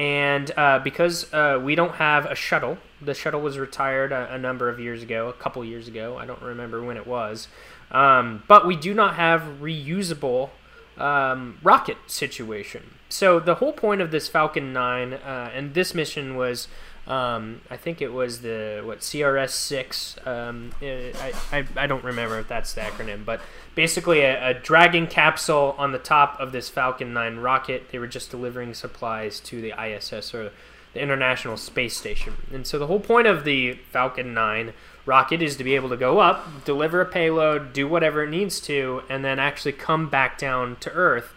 And 0.00 0.50
uh, 0.56 0.78
because 0.78 1.30
uh, 1.34 1.60
we 1.62 1.74
don't 1.74 1.96
have 1.96 2.24
a 2.24 2.34
shuttle, 2.34 2.78
the 3.02 3.12
shuttle 3.12 3.42
was 3.42 3.58
retired 3.58 4.12
a, 4.12 4.32
a 4.32 4.38
number 4.38 4.70
of 4.70 4.80
years 4.80 5.02
ago, 5.02 5.28
a 5.28 5.34
couple 5.34 5.62
years 5.62 5.88
ago. 5.88 6.16
I 6.16 6.24
don't 6.24 6.40
remember 6.40 6.82
when 6.82 6.96
it 6.96 7.06
was. 7.06 7.48
Um, 7.90 8.42
but 8.48 8.66
we 8.66 8.76
do 8.76 8.94
not 8.94 9.16
have 9.16 9.42
reusable 9.60 10.48
um, 10.96 11.58
rocket 11.62 11.98
situation. 12.06 12.94
So 13.10 13.38
the 13.40 13.56
whole 13.56 13.74
point 13.74 14.00
of 14.00 14.10
this 14.10 14.26
Falcon 14.26 14.72
9 14.72 15.12
uh, 15.12 15.50
and 15.52 15.74
this 15.74 15.94
mission 15.94 16.34
was 16.34 16.66
um, 17.06 17.60
I 17.70 17.76
think 17.76 18.00
it 18.00 18.12
was 18.12 18.42
the 18.42 18.82
what 18.84 19.00
CRS 19.00 19.50
six. 19.50 20.16
Um, 20.24 20.72
I, 20.82 21.32
I 21.50 21.64
I 21.76 21.86
don't 21.86 22.04
remember 22.04 22.38
if 22.38 22.48
that's 22.48 22.74
the 22.74 22.82
acronym, 22.82 23.24
but 23.24 23.40
basically 23.74 24.20
a, 24.20 24.50
a 24.50 24.54
Dragon 24.54 25.06
capsule 25.06 25.74
on 25.78 25.92
the 25.92 25.98
top 25.98 26.38
of 26.38 26.52
this 26.52 26.68
Falcon 26.68 27.12
Nine 27.12 27.38
rocket. 27.38 27.90
They 27.90 27.98
were 27.98 28.06
just 28.06 28.30
delivering 28.30 28.74
supplies 28.74 29.40
to 29.40 29.60
the 29.60 29.72
ISS 29.72 30.34
or 30.34 30.52
the 30.92 31.00
International 31.00 31.56
Space 31.56 31.96
Station. 31.96 32.34
And 32.52 32.66
so 32.66 32.78
the 32.78 32.86
whole 32.86 33.00
point 33.00 33.26
of 33.26 33.44
the 33.44 33.74
Falcon 33.90 34.34
Nine 34.34 34.72
rocket 35.06 35.42
is 35.42 35.56
to 35.56 35.64
be 35.64 35.74
able 35.74 35.88
to 35.88 35.96
go 35.96 36.18
up, 36.18 36.64
deliver 36.64 37.00
a 37.00 37.06
payload, 37.06 37.72
do 37.72 37.88
whatever 37.88 38.24
it 38.24 38.30
needs 38.30 38.60
to, 38.60 39.02
and 39.08 39.24
then 39.24 39.38
actually 39.38 39.72
come 39.72 40.08
back 40.08 40.38
down 40.38 40.76
to 40.80 40.92
Earth. 40.92 41.32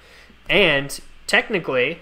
And 0.49 0.99
technically, 1.27 1.99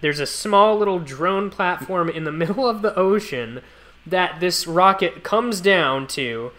there's 0.00 0.20
a 0.20 0.26
small 0.26 0.78
little 0.78 0.98
drone 0.98 1.50
platform 1.50 2.08
in 2.08 2.24
the 2.24 2.32
middle 2.32 2.68
of 2.68 2.82
the 2.82 2.94
ocean 2.96 3.62
that 4.06 4.40
this 4.40 4.66
rocket 4.66 5.22
comes 5.22 5.60
down 5.60 6.06
to 6.08 6.50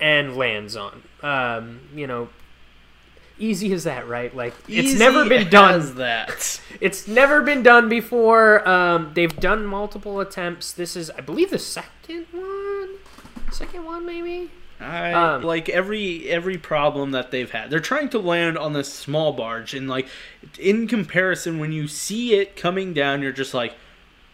and 0.00 0.36
lands 0.36 0.76
on. 0.76 1.02
Um, 1.22 1.80
you 1.94 2.06
know, 2.06 2.28
easy 3.38 3.72
as 3.72 3.84
that, 3.84 4.06
right? 4.08 4.34
Like 4.34 4.54
it's 4.68 4.98
never 4.98 5.28
been 5.28 5.48
done. 5.48 5.96
that. 5.96 6.60
It's 6.80 7.06
never 7.06 7.40
been 7.40 7.62
done 7.62 7.88
before. 7.88 8.68
Um, 8.68 9.12
they've 9.14 9.34
done 9.34 9.64
multiple 9.64 10.20
attempts. 10.20 10.72
This 10.72 10.96
is, 10.96 11.10
I 11.10 11.20
believe, 11.20 11.50
the 11.50 11.58
second 11.58 12.26
one. 12.32 12.88
Second 13.52 13.84
one, 13.84 14.04
maybe. 14.04 14.50
I 14.84 15.12
Um, 15.12 15.42
like 15.42 15.68
every 15.68 16.28
every 16.28 16.58
problem 16.58 17.12
that 17.12 17.30
they've 17.30 17.50
had. 17.50 17.70
They're 17.70 17.80
trying 17.80 18.08
to 18.10 18.18
land 18.18 18.58
on 18.58 18.72
this 18.72 18.92
small 18.92 19.32
barge, 19.32 19.74
and 19.74 19.88
like 19.88 20.06
in 20.58 20.86
comparison, 20.86 21.58
when 21.58 21.72
you 21.72 21.88
see 21.88 22.34
it 22.34 22.56
coming 22.56 22.92
down, 22.92 23.22
you're 23.22 23.32
just 23.32 23.54
like, 23.54 23.74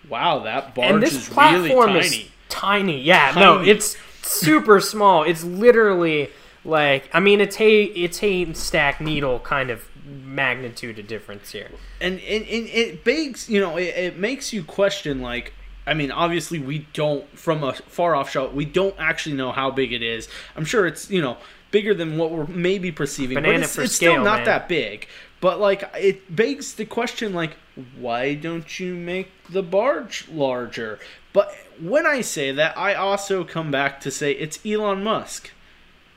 "Wow, 0.08 0.40
that 0.40 0.74
barge 0.74 0.90
and 0.90 1.02
this 1.02 1.14
is 1.14 1.28
platform 1.28 1.94
really 1.94 2.00
is 2.00 2.10
tiny." 2.10 2.30
tiny. 2.48 3.00
Yeah, 3.00 3.32
no, 3.36 3.60
it's 3.60 3.96
super 4.22 4.80
small. 4.80 5.22
It's 5.22 5.44
literally 5.44 6.30
like, 6.64 7.08
I 7.12 7.20
mean, 7.20 7.40
it's 7.40 7.56
hay, 7.56 7.84
it's 7.84 8.18
hay 8.18 8.52
stack 8.52 9.00
needle 9.00 9.38
kind 9.40 9.70
of 9.70 9.88
magnitude 10.06 10.98
of 10.98 11.06
difference 11.06 11.52
here. 11.52 11.70
and 12.00 12.18
it, 12.20 12.42
it, 12.42 12.66
it 12.74 13.04
begs 13.04 13.48
you 13.48 13.60
know 13.60 13.76
it, 13.76 13.94
it 13.96 14.18
makes 14.18 14.52
you 14.52 14.64
question 14.64 15.20
like 15.20 15.52
i 15.90 15.94
mean 15.94 16.10
obviously 16.10 16.58
we 16.58 16.86
don't 16.92 17.26
from 17.38 17.62
a 17.62 17.72
far 17.72 18.14
off 18.14 18.30
shot 18.30 18.54
we 18.54 18.64
don't 18.64 18.94
actually 18.98 19.34
know 19.34 19.52
how 19.52 19.70
big 19.70 19.92
it 19.92 20.02
is 20.02 20.28
i'm 20.56 20.64
sure 20.64 20.86
it's 20.86 21.10
you 21.10 21.20
know 21.20 21.36
bigger 21.70 21.94
than 21.94 22.16
what 22.16 22.30
we're 22.30 22.46
maybe 22.46 22.90
perceiving 22.90 23.34
Banana 23.34 23.58
but 23.58 23.64
it's, 23.64 23.78
it's 23.78 23.94
scale, 23.94 24.12
still 24.14 24.24
not 24.24 24.38
man. 24.38 24.44
that 24.46 24.68
big 24.68 25.06
but 25.40 25.60
like 25.60 25.84
it 25.94 26.34
begs 26.34 26.74
the 26.74 26.84
question 26.84 27.34
like 27.34 27.56
why 27.98 28.34
don't 28.34 28.80
you 28.80 28.94
make 28.94 29.30
the 29.48 29.62
barge 29.62 30.28
larger 30.28 30.98
but 31.32 31.54
when 31.80 32.06
i 32.06 32.20
say 32.20 32.52
that 32.52 32.76
i 32.78 32.94
also 32.94 33.44
come 33.44 33.70
back 33.70 34.00
to 34.00 34.10
say 34.10 34.32
it's 34.32 34.64
elon 34.64 35.04
musk 35.04 35.50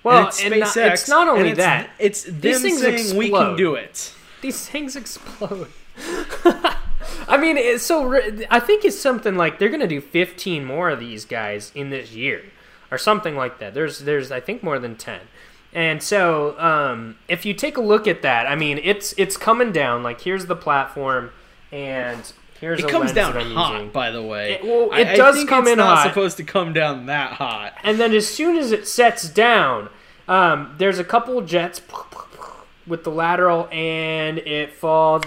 Well, 0.04 0.18
and 0.18 0.28
it's 0.28 0.44
and 0.44 0.54
SpaceX, 0.54 0.76
not, 0.76 0.94
it's 0.94 1.10
not 1.10 1.28
only 1.28 1.50
it's, 1.50 1.58
that. 1.58 1.90
it's 2.00 2.24
them 2.24 2.62
things 2.62 2.82
saying 2.82 3.18
we 3.18 3.30
can 3.30 3.56
do 3.56 3.76
it 3.76 4.14
these 4.44 4.68
things 4.68 4.96
explode. 4.96 5.70
I 7.28 7.38
mean, 7.38 7.58
it's 7.58 7.84
so 7.86 8.14
I 8.50 8.60
think 8.60 8.86
it's 8.86 9.00
something 9.00 9.36
like 9.36 9.60
they're 9.60 9.70
gonna 9.70 9.88
do 9.88 10.02
15 10.02 10.66
more 10.66 10.90
of 10.90 11.00
these 11.00 11.26
guys 11.26 11.72
in 11.76 11.90
this 11.90 12.12
year, 12.12 12.44
or 12.92 12.98
something 12.98 13.36
like 13.36 13.60
that. 13.60 13.74
There's 13.74 14.00
there's 14.00 14.32
I 14.32 14.40
think 14.40 14.64
more 14.64 14.80
than 14.80 14.96
10, 14.96 15.20
and 15.74 16.02
so 16.04 16.58
um, 16.60 17.18
if 17.28 17.46
you 17.46 17.54
take 17.54 17.78
a 17.78 17.82
look 17.82 18.08
at 18.08 18.22
that, 18.24 18.48
I 18.48 18.56
mean, 18.56 18.80
it's 18.84 19.14
it's 19.18 19.38
coming 19.38 19.72
down. 19.72 20.04
Like 20.04 20.22
here's 20.22 20.46
the 20.48 20.56
platform, 20.56 21.32
and 21.72 22.32
here's 22.60 22.80
It 22.80 22.88
comes 22.90 23.12
down 23.12 23.34
hot, 23.34 23.74
using. 23.74 23.90
by 23.92 24.12
the 24.12 24.22
way. 24.22 24.54
It- 24.54 24.64
well, 24.64 24.92
it 24.94 25.08
I 25.08 25.16
does 25.16 25.36
think 25.38 25.50
come 25.50 25.64
it's 25.64 25.72
in 25.74 25.78
not 25.80 25.98
hot. 26.00 26.08
supposed 26.08 26.38
to 26.38 26.44
come 26.44 26.72
down 26.74 27.08
that 27.08 27.34
hot. 27.34 27.74
And 27.84 28.00
then 28.00 28.14
as 28.14 28.28
soon 28.28 28.56
as 28.58 28.72
it 28.72 28.88
sets 28.88 29.28
down, 29.30 29.90
um, 30.28 30.76
there's 30.78 30.98
a 31.00 31.04
couple 31.04 31.40
jets 31.42 31.82
with 32.88 33.04
the 33.04 33.12
lateral, 33.12 33.68
and 33.72 34.38
it 34.40 34.74
falls, 34.74 35.24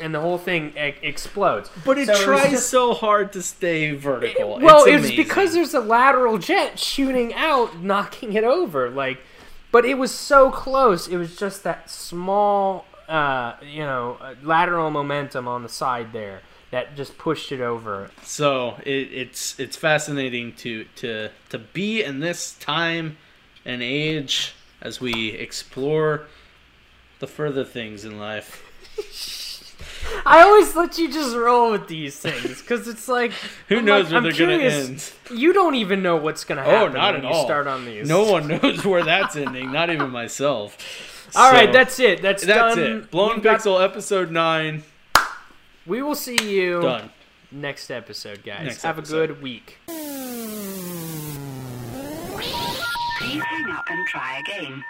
and 0.00 0.14
the 0.14 0.20
whole 0.20 0.38
thing 0.38 0.72
e- 0.76 0.94
explodes. 1.02 1.70
But 1.84 1.98
it 1.98 2.06
So 2.08 2.24
tries 2.24 2.50
just- 2.50 2.70
so 2.70 2.94
hard 2.94 3.32
to 3.34 3.42
stay 3.42 3.92
vertical. 3.94 4.58
well, 4.60 4.84
it's 4.84 4.88
it 4.88 5.00
was 5.00 5.12
because 5.12 5.52
there's 5.54 5.74
a 5.74 5.80
lateral 5.80 6.38
jet 6.38 6.78
shooting 6.78 7.32
out, 7.34 7.80
knocking 7.82 8.32
it 8.34 8.44
over. 8.44 8.90
Like, 8.90 9.18
but 9.72 9.84
it 9.84 9.98
was 9.98 10.10
so 10.12 10.50
close. 10.50 11.08
It 11.08 11.16
was 11.16 11.36
just 11.36 11.64
that 11.64 11.90
small, 11.90 12.86
uh, 13.08 13.54
you 13.62 13.80
know, 13.82 14.18
uh, 14.20 14.34
lateral 14.42 14.90
momentum 14.90 15.46
on 15.48 15.62
the 15.62 15.68
side 15.68 16.12
there 16.12 16.42
that 16.70 16.96
just 16.96 17.16
pushed 17.18 17.52
it 17.52 17.60
over. 17.60 18.10
so 18.22 18.76
it, 18.84 18.90
it's 19.12 19.58
it's 19.60 19.76
fascinating 19.76 20.52
to 20.54 20.84
to 20.96 21.28
to 21.50 21.58
be 21.58 22.02
in 22.02 22.20
this 22.20 22.54
time 22.54 23.16
and 23.64 23.82
age 23.82 24.54
as 24.82 25.00
we 25.00 25.30
explore 25.30 26.26
the 27.20 27.26
further 27.26 27.64
things 27.64 28.04
in 28.04 28.18
life. 28.18 28.60
I 30.26 30.42
always 30.42 30.74
let 30.76 30.98
you 30.98 31.12
just 31.12 31.36
roll 31.36 31.70
with 31.72 31.88
these 31.88 32.18
things 32.18 32.60
because 32.60 32.88
it's 32.88 33.08
like 33.08 33.32
Who 33.68 33.78
I'm 33.78 33.84
knows 33.84 34.04
like, 34.04 34.10
where 34.12 34.16
I'm 34.18 34.22
they're 34.24 34.32
curious. 34.32 34.86
gonna 35.20 35.30
end? 35.30 35.40
You 35.40 35.52
don't 35.52 35.74
even 35.74 36.02
know 36.02 36.16
what's 36.16 36.44
gonna 36.44 36.62
happen. 36.62 36.74
Oh, 36.74 36.78
happen. 36.86 36.94
not 36.94 37.14
when 37.14 37.24
at 37.24 37.30
you 37.30 37.34
all. 37.36 37.44
Start 37.44 37.66
on 37.66 37.84
these. 37.84 38.08
No 38.08 38.24
one 38.30 38.48
knows 38.62 38.84
where 38.84 39.04
that's 39.04 39.36
ending. 39.36 39.72
Not 39.72 39.90
even 39.90 40.10
myself. 40.10 40.76
All 41.36 41.50
right, 41.50 41.68
So, 41.68 41.72
that's 41.72 41.98
it. 42.00 42.22
That's, 42.22 42.44
that's 42.46 42.76
done. 42.76 42.84
it. 42.98 43.10
Blown 43.10 43.34
We've 43.34 43.42
got- 43.42 43.60
Pixel 43.60 43.82
episode 43.84 44.30
nine 44.30 44.84
We 45.86 46.00
will 46.00 46.14
see 46.14 46.36
you 46.42 46.80
done. 46.80 47.10
next 47.50 47.90
episode, 47.90 48.44
guys. 48.44 48.64
Next 48.66 48.82
Have 48.82 48.98
episode. 48.98 49.30
a 49.30 49.34
good 49.34 49.42
week. 49.42 49.78
Please 49.86 49.98
hang 53.42 53.70
up 53.70 53.84
and 53.90 54.06
try 54.06 54.40
again. 54.46 54.84